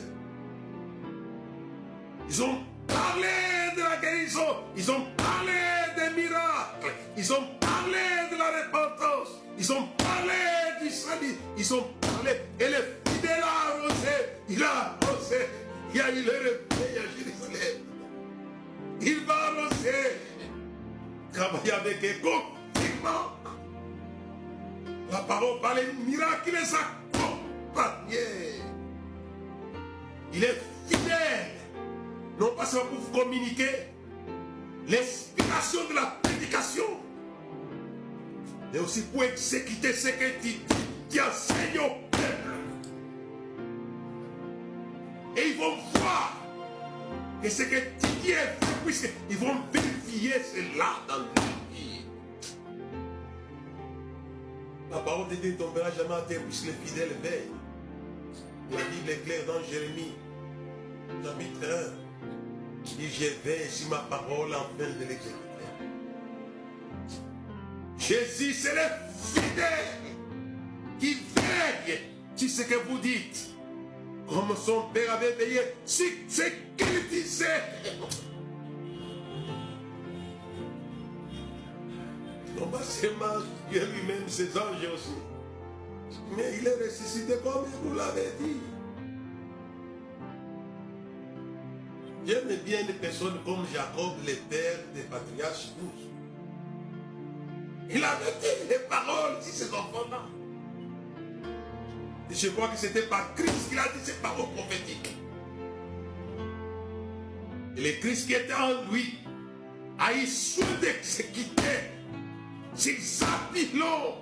Ils 2.28 2.42
ont 2.42 2.58
parlé 2.86 3.74
de 3.76 3.82
la 3.82 3.96
guérison. 3.96 4.64
Ils 4.76 4.90
ont 4.90 5.06
parlé 5.16 5.52
des 5.96 6.22
miracles. 6.22 6.92
Ils 7.16 7.32
ont 7.32 7.46
parlé 7.60 8.28
de 8.30 8.36
la 8.36 8.50
repentance. 8.58 9.40
Ils 9.58 9.72
ont 9.72 9.88
parlé 9.98 10.82
du 10.82 10.90
salut. 10.90 11.36
Ils 11.56 11.74
ont 11.74 11.86
parlé. 12.00 12.40
Et 12.60 12.68
le 12.68 13.10
fidèle 13.10 13.42
a 13.42 13.70
arrosé. 13.70 14.16
Il 14.48 14.62
a 14.62 14.96
arrosé. 15.02 15.48
Il 15.94 16.00
a 16.00 16.10
eu 16.10 16.22
le 16.22 16.32
réveil 16.32 16.98
à 16.98 17.06
Jérusalem. 17.16 17.82
Il 19.00 19.20
va 19.26 19.34
arroser. 19.34 20.20
Travailler 21.32 21.72
avec 21.72 22.04
un 22.04 22.18
confinement. 22.22 23.32
La 25.10 25.18
parole 25.18 25.60
par 25.60 25.74
les 25.74 25.92
miracles 26.06 26.50
les 26.52 26.74
accompagnait. 26.74 28.60
Il 30.32 30.44
est 30.44 30.60
pour 32.74 32.98
vous 32.98 33.18
communiquer 33.18 33.70
l'inspiration 34.88 35.88
de 35.88 35.94
la 35.94 36.18
prédication, 36.22 36.84
mais 38.72 38.80
aussi 38.80 39.02
pour 39.02 39.22
exécuter 39.22 39.92
ce 39.92 40.08
que 40.08 40.42
tu, 40.42 40.56
tu 41.08 41.20
enseignes 41.20 41.78
au 41.78 41.90
peuple. 42.10 42.54
Et 45.36 45.48
ils 45.48 45.56
vont 45.56 45.76
voir 45.94 46.36
que 47.42 47.48
ce 47.48 47.62
que 47.62 47.76
tu 47.76 48.06
dis 48.22 48.30
est 48.30 48.34
vrai, 48.34 48.74
puisqu'ils 48.84 49.36
vont 49.36 49.56
vérifier 49.72 50.32
cela 50.42 50.96
dans 51.06 51.18
leur 51.18 51.26
vie. 51.72 52.04
La 54.90 54.98
parole 54.98 55.28
de 55.28 55.36
Dieu 55.36 55.52
ne 55.52 55.56
tombera 55.56 55.90
jamais 55.90 56.14
à 56.14 56.22
terre, 56.22 56.40
puisque 56.48 56.66
les 56.66 56.72
fidèles 56.84 57.16
veillent. 57.22 57.52
La 58.72 58.78
Bible 58.78 59.10
est 59.10 59.24
claire 59.24 59.46
dans 59.46 59.62
Jérémie, 59.70 60.14
chapitre 61.22 62.00
1. 62.02 62.05
Je 62.86 63.26
veille 63.44 63.68
sur 63.68 63.88
ma 63.88 63.98
parole 63.98 64.54
en 64.54 64.60
train 64.60 64.88
de 64.88 65.00
l'exécuter. 65.00 65.34
Jésus, 67.98 68.52
c'est 68.52 68.74
le 68.74 68.82
fidèle 69.34 70.14
qui 71.00 71.14
veille 71.34 71.98
sur 72.36 72.48
ce 72.48 72.62
que 72.62 72.74
vous 72.88 72.98
dites. 72.98 73.50
Comme 74.28 74.56
son 74.56 74.82
père 74.92 75.12
avait 75.14 75.32
veillé 75.32 75.60
sur 75.84 76.06
ce 76.28 76.42
qu'il 76.76 77.08
disait. 77.10 77.62
Non 82.58 82.66
pas 82.68 82.82
seulement 82.82 83.42
Dieu 83.70 83.84
lui-même, 83.84 84.28
ses 84.28 84.56
anges 84.56 84.88
aussi. 84.94 85.16
Mais 86.36 86.58
il 86.60 86.66
est 86.66 86.84
ressuscité 86.84 87.34
comme 87.42 87.64
vous 87.82 87.94
l'avait 87.94 88.32
dit. 88.40 88.56
J'aime 92.26 92.56
bien 92.64 92.78
les 92.86 92.94
personnes 92.94 93.38
comme 93.44 93.64
Jacob, 93.72 94.14
le 94.26 94.34
père 94.50 94.78
des 94.94 95.02
patriarches 95.02 95.68
tous. 95.78 96.06
Il 97.88 98.02
avait 98.02 98.34
dit 98.40 98.68
des 98.68 98.80
paroles 98.88 99.40
sur 99.40 99.52
ses 99.52 99.72
enfants-là. 99.72 100.22
Je 102.28 102.48
crois 102.48 102.68
que 102.68 102.78
c'était 102.78 103.06
par 103.06 103.32
Christ 103.36 103.68
qu'il 103.68 103.78
a 103.78 103.84
dit 103.84 104.00
ces 104.02 104.14
paroles 104.14 104.50
prophétiques. 104.56 105.14
Et 107.76 107.80
le 107.80 108.00
Christ 108.00 108.26
qui 108.26 108.34
était 108.34 108.54
en 108.54 108.90
lui 108.90 109.18
a 109.98 110.12
eu 110.12 110.26
soin 110.26 110.66
d'exécuter 110.80 111.92
sur 112.74 112.94
Zabylon, 113.00 114.16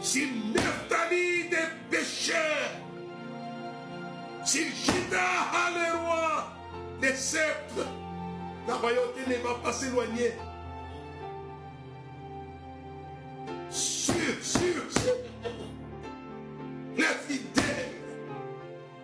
sur 0.00 0.26
Neftali 0.54 1.50
des 1.50 1.56
pécheurs, 1.90 2.70
sur 4.52 4.60
Judas 4.60 5.70
le 5.74 5.98
roi 6.04 6.52
des 7.00 7.14
sceptres. 7.14 7.86
La 8.68 8.74
royauté 8.74 9.20
ne 9.26 9.36
va 9.36 9.54
pas 9.62 9.72
s'éloigner. 9.72 10.32
Sur, 13.70 14.14
sur, 14.42 14.60
sur. 14.60 15.14
Les 16.98 17.04
fidèles 17.26 17.92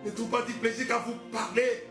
ne 0.05 0.11
trouvent 0.11 0.29
pas 0.29 0.43
du 0.43 0.53
plaisir 0.53 0.87
qu'à 0.87 0.99
vous 0.99 1.15
parler, 1.31 1.87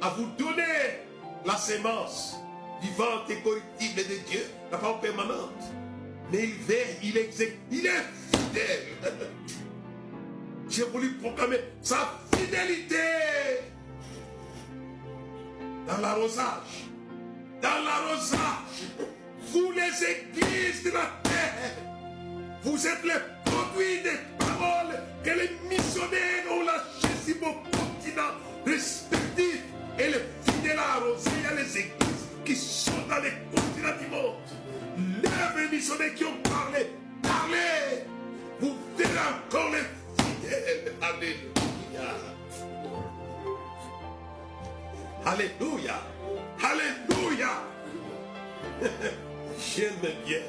à 0.00 0.08
vous 0.10 0.28
donner 0.38 1.04
la 1.44 1.58
sémence 1.58 2.36
vivante 2.80 3.28
et 3.28 3.42
corruptible 3.42 4.08
de 4.08 4.30
Dieu, 4.30 4.46
la 4.72 4.78
parole 4.78 5.00
permanente. 5.00 5.64
Mais 6.32 6.44
il 6.44 6.54
veille, 6.54 6.96
il 7.02 7.18
exécute, 7.18 7.58
il 7.70 7.86
est 7.86 8.04
fidèle. 8.32 8.86
j'ai 10.70 10.84
voulu 10.84 11.14
proclamer 11.14 11.58
sa 11.82 11.96
fidélité 12.36 12.96
dans 15.86 15.98
l'arrosage, 15.98 16.86
dans 17.60 17.84
l'arrosage. 17.84 18.38
Vous 19.52 19.72
les 19.72 20.04
églises 20.06 20.84
de 20.84 20.90
la 20.90 21.10
terre, 21.24 21.76
vous 22.62 22.86
êtes 22.86 23.02
les 23.02 23.20
produits 23.44 24.02
des 24.04 24.18
paroles 24.38 24.96
que 25.24 25.30
les 25.30 25.50
missionnaires 25.68 26.44
ont 26.52 26.62
lâchées 26.62 27.18
sur 27.26 27.36
vos 27.38 27.54
continents 27.76 28.36
respectifs 28.64 29.64
et 29.98 30.06
les 30.06 30.52
fidèles 30.52 30.78
arrosés 30.78 31.30
à 31.50 31.54
les 31.54 31.78
églises 31.78 32.28
qui 32.44 32.54
sont 32.54 32.92
dans 33.08 33.16
les 33.16 33.32
continents 33.52 33.98
du 34.00 34.06
monde. 34.06 35.20
Lève 35.20 35.68
les 35.68 35.76
missionnaires 35.76 36.14
qui 36.14 36.24
ont 36.24 36.40
parlé, 36.44 36.92
parlez. 37.22 38.04
Vous 38.60 38.76
verrez 38.96 39.10
encore 39.48 39.70
les 39.72 39.99
Alléluia. 41.02 41.60
Alléluia. 45.24 46.02
Alléluia. 46.62 47.62
J'aime 49.58 49.94
bien 50.26 50.40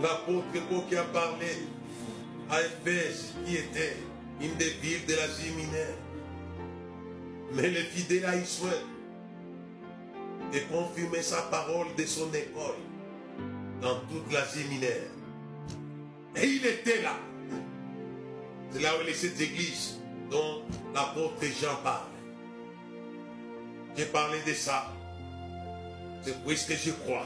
l'apôtre 0.00 0.44
Paul 0.68 0.82
qui 0.88 0.96
a 0.96 1.04
parlé 1.04 1.46
à 2.50 2.60
Éphèse, 2.60 3.34
qui 3.44 3.56
était 3.56 3.96
une 4.40 4.54
des 4.56 4.70
villes 4.82 5.06
de 5.06 5.14
l'Asie 5.14 5.50
mineure. 5.52 5.96
Mais 7.52 7.68
a 8.24 8.36
eu 8.36 8.44
soin 8.44 8.70
de 10.52 10.58
confirmer 10.70 11.22
sa 11.22 11.42
parole 11.42 11.86
de 11.96 12.04
son 12.04 12.28
école 12.32 12.76
dans 13.80 14.00
toute 14.10 14.32
l'Asie 14.32 14.64
mineure. 14.64 15.10
Et 16.36 16.46
il 16.46 16.66
était 16.66 17.02
là. 17.02 17.16
C'est 18.76 18.82
là 18.82 18.90
où 18.94 19.02
il 19.04 19.08
est 19.08 19.14
cette 19.14 19.40
église 19.40 19.94
dont 20.30 20.60
l'apôtre 20.94 21.40
Jean 21.40 21.76
parle. 21.82 22.10
J'ai 23.96 24.04
parlé 24.04 24.38
de 24.46 24.52
ça. 24.52 24.92
C'est 26.22 26.44
puisque 26.44 26.74
je 26.74 26.90
crois. 26.90 27.24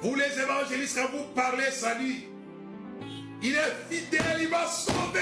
Vous 0.00 0.16
les 0.16 0.40
évangélistes, 0.42 0.98
quand 0.98 1.16
vous 1.16 1.24
parlez 1.36 1.70
salut, 1.70 2.24
il 3.40 3.54
est 3.54 3.76
fidèle, 3.88 4.38
il 4.40 4.48
va 4.48 4.66
sauver. 4.66 5.20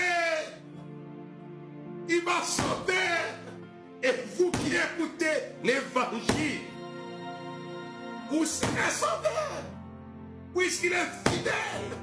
Il 2.08 2.22
va 2.22 2.42
sauver. 2.42 2.94
Et 4.02 4.12
vous 4.38 4.50
qui 4.50 4.76
écoutez 4.76 5.26
l'évangile, 5.62 6.60
vous 8.30 8.46
serez 8.46 8.90
sauvés. 8.90 9.28
Puisqu'il 10.54 10.94
est 10.94 11.30
fidèle. 11.30 11.98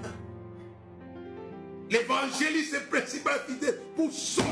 L'évangéliste 1.90 2.74
est 2.74 2.90
principal 2.90 3.40
fidèle 3.48 3.80
pour 3.96 4.12
sauver. 4.12 4.48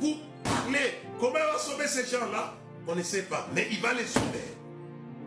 Vous 0.00 0.16
parlez. 0.44 0.94
Comment 1.18 1.34
il 1.36 1.52
va 1.52 1.58
sauver 1.58 1.86
ces 1.88 2.06
gens-là? 2.06 2.54
On 2.86 2.94
ne 2.94 3.02
sait 3.02 3.22
pas. 3.22 3.48
Mais 3.54 3.66
il 3.70 3.80
va 3.80 3.94
les 3.94 4.06
sauver. 4.06 4.54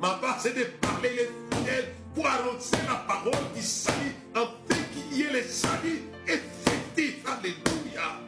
Ma 0.02 0.12
part, 0.16 0.40
c'est 0.40 0.54
de 0.54 0.64
parler 0.80 1.10
les 1.10 1.58
fidèles 1.58 1.94
pour 2.16 2.26
annoncer 2.26 2.78
la 2.88 2.96
parole 2.96 3.34
du 3.54 3.62
salut, 3.62 4.16
afin 4.34 4.82
qu'il 4.94 5.18
y 5.18 5.24
ait 5.24 5.34
le 5.34 5.44
salut 5.44 6.02
effectif. 6.26 7.16
Alléluia. 7.28 8.20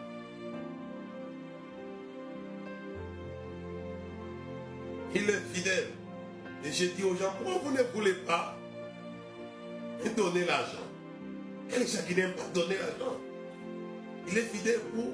Il 5.15 5.29
est 5.29 5.41
fidèle. 5.53 5.91
Et 6.63 6.71
j'ai 6.71 6.89
dit 6.89 7.03
aux 7.03 7.15
gens, 7.15 7.33
pourquoi 7.37 7.61
vous 7.63 7.77
ne 7.77 7.83
voulez 7.93 8.13
pas 8.13 8.57
donner 10.15 10.45
l'argent 10.45 10.87
Et 11.73 11.79
les 11.79 11.87
gens 11.87 12.03
qui 12.07 12.15
n'aiment 12.15 12.33
pas 12.33 12.47
donner 12.53 12.75
l'argent, 12.75 13.17
il 14.27 14.37
est 14.37 14.41
fidèle 14.41 14.81
pour 14.93 15.13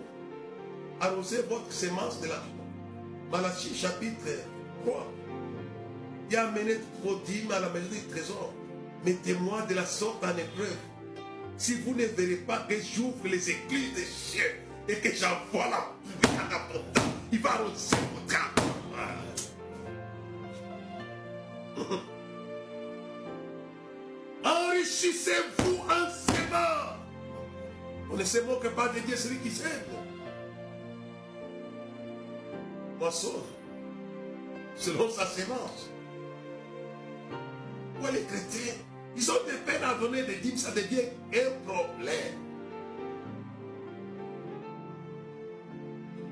arroser 0.99 1.43
votre 1.49 1.71
semence 1.71 2.19
de 2.21 2.27
l'argent. 2.27 2.43
Malachie 3.31 3.73
chapitre 3.75 4.27
3. 4.85 5.13
Il 6.29 6.35
a 6.35 6.47
amené 6.47 6.77
vos 7.03 7.15
dîmes 7.25 7.51
à 7.51 7.59
la 7.59 7.69
maison 7.69 7.89
du 7.89 8.01
trésor. 8.09 8.53
Mettez-moi 9.05 9.61
de 9.63 9.73
la 9.75 9.85
sorte 9.85 10.23
en 10.23 10.37
épreuve. 10.37 10.75
Si 11.57 11.73
vous 11.75 11.93
ne 11.93 12.05
verrez 12.05 12.37
pas 12.37 12.65
que 12.69 12.75
j'ouvre 12.79 13.27
les 13.27 13.49
églises 13.49 13.93
des 13.95 14.05
cieux 14.05 14.55
et 14.87 14.95
que 14.95 15.13
j'envoie 15.13 15.67
la 15.69 15.91
pluie 16.03 16.37
en 16.37 16.45
abondance, 16.55 17.03
il 17.31 17.39
va 17.39 17.51
arroser 17.51 17.95
votre 18.13 18.35
âme. 18.35 18.51
Enrichissez-vous 24.87 25.79
en 25.79 26.09
s'aimant. 26.09 26.95
On 28.09 28.15
ne 28.15 28.23
se 28.23 28.39
moque 28.39 28.69
pas 28.69 28.87
de 28.87 28.99
Dieu, 29.01 29.17
celui 29.17 29.37
qui 29.39 29.51
s'aime. 29.51 29.83
Moisson, 32.97 33.43
selon 34.77 35.09
sa 35.09 35.25
sémence. 35.25 35.89
Pour 37.99 38.11
les 38.13 38.21
chrétiens, 38.21 38.75
ils 39.17 39.29
ont 39.29 39.43
des 39.45 39.57
peines 39.65 39.83
à 39.83 39.95
donner 39.95 40.23
des 40.23 40.37
dîmes, 40.37 40.57
ça 40.57 40.71
devient 40.71 41.09
un 41.33 41.69
problème. 41.69 42.39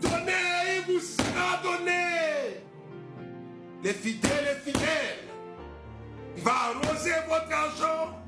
Donnez, 0.02 0.78
il 0.78 0.94
vous 0.94 1.02
sera 1.02 1.62
donné. 1.62 2.62
Les 3.84 3.94
fidèles, 3.94 4.32
les 4.46 4.72
fidèles. 4.72 5.28
Il 6.38 6.44
va 6.44 6.52
arroser 6.52 7.12
votre 7.28 7.52
argent. 7.52 8.25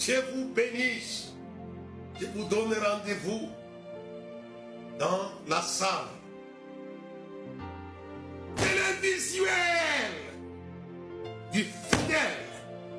Dieu 0.00 0.24
vous 0.32 0.46
bénisse. 0.54 1.34
Je 2.18 2.24
vous 2.26 2.44
donne 2.44 2.72
rendez-vous 2.72 3.50
dans 4.98 5.30
la 5.46 5.60
salle 5.60 6.08
télévisuelle 8.56 9.52
du 11.52 11.64
fidèle. 11.64 12.46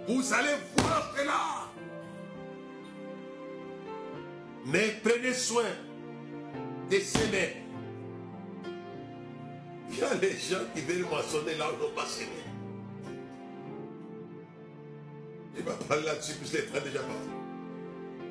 Vous 0.08 0.32
allez 0.32 0.56
voir 0.78 1.12
cela. 1.18 1.72
Mais 4.68 4.96
prenez 5.04 5.34
soin 5.34 5.64
de 6.92 7.00
s'aimer. 7.00 7.64
Il 9.90 9.98
y 9.98 10.04
a 10.04 10.14
les 10.22 10.38
gens 10.38 10.66
qui 10.76 10.82
veulent 10.82 11.10
moissonner 11.10 11.56
là 11.56 11.66
où 11.72 11.84
n'ont 11.84 11.96
pas 11.96 12.06
semé. 12.06 12.41
Je 15.56 15.62
vais 15.62 15.72
parler 15.88 16.04
là-dessus 16.04 16.34
puisque 16.36 16.54
les 16.54 16.66
temps 16.66 16.84
déjà 16.84 17.00
parti. 17.00 17.30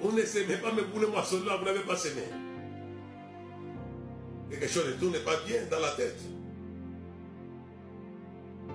On 0.02 0.12
ne 0.12 0.22
s'aimait 0.22 0.56
pas, 0.56 0.72
mais 0.72 0.82
vous 0.82 1.00
le 1.00 1.08
moissonner 1.08 1.46
là, 1.46 1.56
vous 1.56 1.64
n'avez 1.64 1.80
pas 1.80 1.96
semé. 1.96 2.22
Quelque 4.50 4.68
chose 4.68 4.86
ne 4.86 4.92
tourne 4.92 5.18
pas 5.20 5.36
bien 5.46 5.62
dans 5.70 5.78
la 5.78 5.90
tête. 5.90 6.18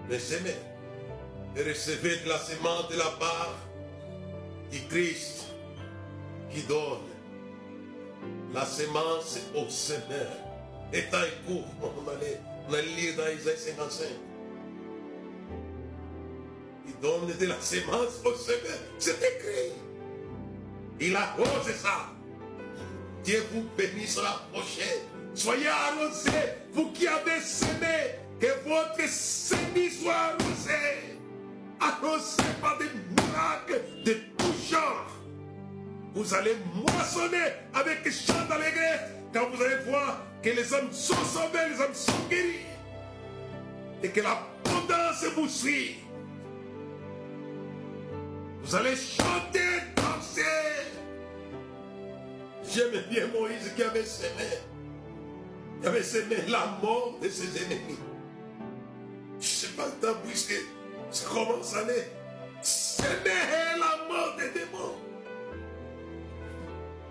Mais 0.10 0.20
s'aimer. 0.20 0.56
Recevez 1.58 2.18
de 2.24 2.30
la 2.30 2.38
semence 2.38 2.90
de 2.90 2.98
la 2.98 3.10
part 3.20 3.56
du 4.72 4.80
Christ 4.88 5.46
qui 6.52 6.62
donne 6.64 7.00
la 8.54 8.66
semence 8.66 9.40
au 9.56 9.70
semeur. 9.70 10.32
Et 10.94 11.00
est 11.00 11.46
court. 11.48 11.66
On 11.82 12.08
allait, 12.10 12.40
on 12.70 12.74
allait 12.74 12.88
lire 12.96 13.16
dans 13.18 13.28
Isaïe 13.28 13.58
55. 13.58 14.08
Donne 17.06 17.38
de 17.40 17.46
la 17.46 17.62
semence 17.62 18.20
au 18.26 18.34
semeur. 18.34 18.80
C'est 18.98 19.18
écrit. 19.18 19.74
Il 21.00 21.16
arrose 21.16 21.72
ça. 21.80 22.10
Dieu 23.24 23.44
vous 23.54 23.64
bénisse 23.78 24.18
la 24.18 24.42
prochaine. 24.52 25.04
Soyez 25.36 25.68
arrosés, 25.68 26.32
vous 26.74 26.92
qui 26.94 27.06
avez 27.06 27.42
semé, 27.42 28.16
que 28.40 28.48
votre 28.68 29.08
semis 29.08 29.92
soit 29.92 30.14
arrosé. 30.14 31.20
Arrosé 31.80 32.44
par 32.60 32.80
des 32.80 32.90
miracles 33.12 33.84
de 34.04 34.14
tout 34.36 34.56
genre. 34.68 35.06
Vous 36.16 36.34
allez 36.34 36.56
moissonner 36.74 37.54
avec 37.76 38.12
chant 38.12 38.46
d'allégresse 38.50 39.02
quand 39.32 39.48
vous 39.54 39.62
allez 39.62 39.84
voir 39.84 40.24
que 40.42 40.50
les 40.50 40.74
hommes 40.74 40.92
sont 40.92 41.14
sauvés, 41.24 41.70
les 41.72 41.82
hommes 41.82 41.94
sont 41.94 42.28
guéris. 42.32 42.66
Et 44.02 44.10
que 44.10 44.22
l'abondance 44.22 45.24
vous 45.36 45.48
suit. 45.48 45.98
Vous 48.66 48.76
allez 48.76 48.96
chanter, 48.96 49.60
danser. 49.96 50.42
J'aime 52.68 53.00
bien 53.12 53.28
Moïse 53.28 53.72
qui 53.76 53.84
avait 53.84 54.04
semé. 54.04 54.58
Il 55.82 55.88
avait 55.88 56.02
semé 56.02 56.38
la 56.48 56.66
mort 56.82 57.20
de 57.22 57.30
ses 57.30 57.64
ennemis. 57.64 58.00
Je 59.34 59.36
ne 59.36 59.42
sais 59.44 59.68
pas 59.78 59.86
le 59.86 59.92
temps 60.08 60.18
puisque 60.26 60.56
ça 61.12 61.30
commence 61.30 61.76
à 61.76 61.80
aller. 61.82 62.06
Semer 62.64 63.78
la 63.80 64.12
mort 64.12 64.36
des 64.36 64.60
démons. 64.60 64.96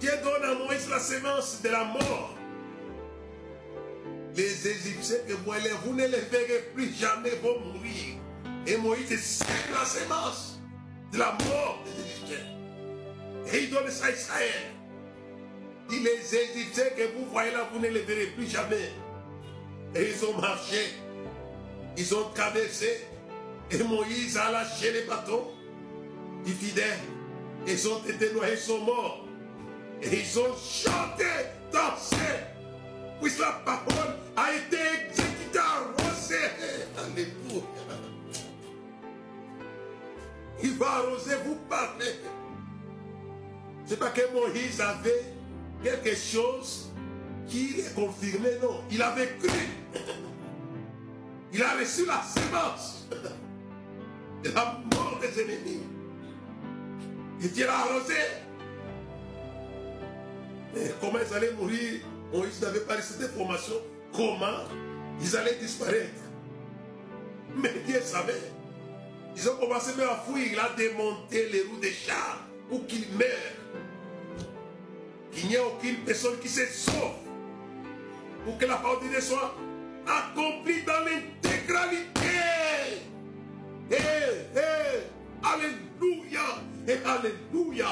Dieu 0.01 0.11
donne 0.25 0.51
à 0.51 0.55
Moïse 0.55 0.89
la 0.91 0.99
semence 0.99 1.63
de 1.63 1.69
la 1.69 1.85
mort. 1.85 2.35
Les 4.35 4.69
Égyptiens 4.69 5.19
que 5.29 5.35
vous 5.35 5.45
voyez, 5.45 5.71
vous 5.85 5.95
ne 5.95 6.05
les 6.05 6.19
verrez 6.19 6.65
plus 6.75 6.93
jamais, 6.93 7.31
vont 7.37 7.61
mourir. 7.61 8.17
Et 8.67 8.77
Moïse 8.77 9.21
sème 9.23 9.47
la 9.73 9.85
semence 9.85 10.54
la 11.19 11.33
mort 11.47 11.85
des 11.85 12.03
Égyptiens. 12.03 12.47
Et 13.53 13.65
il 13.65 13.71
donne 13.71 13.91
ça 13.91 14.07
à 14.07 14.11
Israël. 14.11 14.73
Il 15.91 16.03
les 16.03 16.35
Égyptiens 16.35 16.91
que 16.97 17.03
vous 17.17 17.27
voyez 17.31 17.53
là, 17.53 17.69
vous 17.73 17.79
ne 17.79 17.89
les 17.89 18.03
verrez 18.03 18.27
plus 18.27 18.47
jamais. 18.47 18.91
Et 19.95 20.11
ils 20.11 20.25
ont 20.25 20.39
marché. 20.41 20.95
Ils 21.97 22.15
ont 22.15 22.31
traversé. 22.35 23.07
Et 23.71 23.79
Moïse 23.83 24.37
a 24.37 24.51
lâché 24.51 24.93
les 24.93 25.03
bâtons. 25.03 25.51
Les 26.45 26.53
fidèles. 26.53 26.99
Ils 27.67 27.89
ont 27.89 28.03
été 28.07 28.33
noyés, 28.33 28.55
ils 28.55 28.59
sont 28.59 28.81
morts. 28.81 29.25
Et 30.03 30.21
ils 30.21 30.39
ont 30.39 30.55
chanté, 30.57 31.25
dansé. 31.73 32.17
Puisque 33.21 33.39
la 33.39 33.63
parole 33.65 34.17
a 34.37 34.53
été 34.53 34.77
exécutée, 35.07 36.04
Il 40.65 40.79
va 40.79 41.05
oser 41.13 41.37
vous 41.45 41.57
parler. 41.69 42.15
C'est 43.85 43.99
pas 43.99 44.09
que 44.09 44.33
Moïse 44.33 44.81
avait 44.81 45.25
quelque 45.83 46.17
chose 46.17 46.91
qui 47.47 47.81
est 47.81 47.95
confirmé, 47.95 48.49
non. 48.63 48.83
Il 48.91 49.03
avait 49.03 49.37
cru. 49.39 49.51
Il 51.53 51.63
a 51.63 51.75
reçu 51.75 52.07
la 52.07 52.23
semence 52.23 53.07
de 54.43 54.49
la 54.55 54.81
mort 54.95 55.19
des 55.21 55.39
ennemis. 55.43 55.83
Et 57.43 57.49
Dieu 57.49 57.67
l'a 57.67 57.81
arrosé. 57.81 58.15
Mais 60.75 60.95
comment 60.99 61.19
ils 61.19 61.35
allaient 61.35 61.53
mourir? 61.53 62.01
Moïse 62.33 62.63
n'avait 62.63 62.81
pas 62.81 62.97
reçu 62.97 63.19
d'informations. 63.21 63.83
Comment 64.15 64.65
ils 65.21 65.37
allaient 65.37 65.59
disparaître? 65.61 66.23
Mais 67.55 67.75
Dieu 67.87 68.01
savait. 68.01 68.54
Ils 69.37 69.49
ont 69.49 69.57
commencé 69.57 69.95
même 69.97 70.09
à 70.09 70.17
fuir. 70.17 70.47
Il 70.53 70.59
a 70.59 70.71
démonté 70.77 71.49
les 71.51 71.63
roues 71.63 71.81
des 71.81 71.93
chars 71.93 72.41
pour 72.69 72.87
qu'ils 72.87 73.09
meurent. 73.13 73.29
Qu'il 75.33 75.49
n'y 75.49 75.55
ait 75.55 75.59
aucune 75.59 75.97
personne 76.05 76.39
qui 76.41 76.49
se 76.49 76.65
sauve. 76.67 77.15
Pour 78.45 78.59
que 78.59 78.67
la 78.67 78.77
parole 78.77 79.03
de 79.05 79.09
Dieu 79.09 79.21
soit 79.21 79.55
accomplie 80.07 80.83
dans 80.85 81.05
l'intégralité. 81.05 82.05
Et, 83.91 83.95
et, 83.95 85.03
Alléluia. 85.43 86.41
Et 86.87 86.99
Alléluia. 87.05 87.89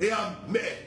Et 0.00 0.10
Amen. 0.10 0.86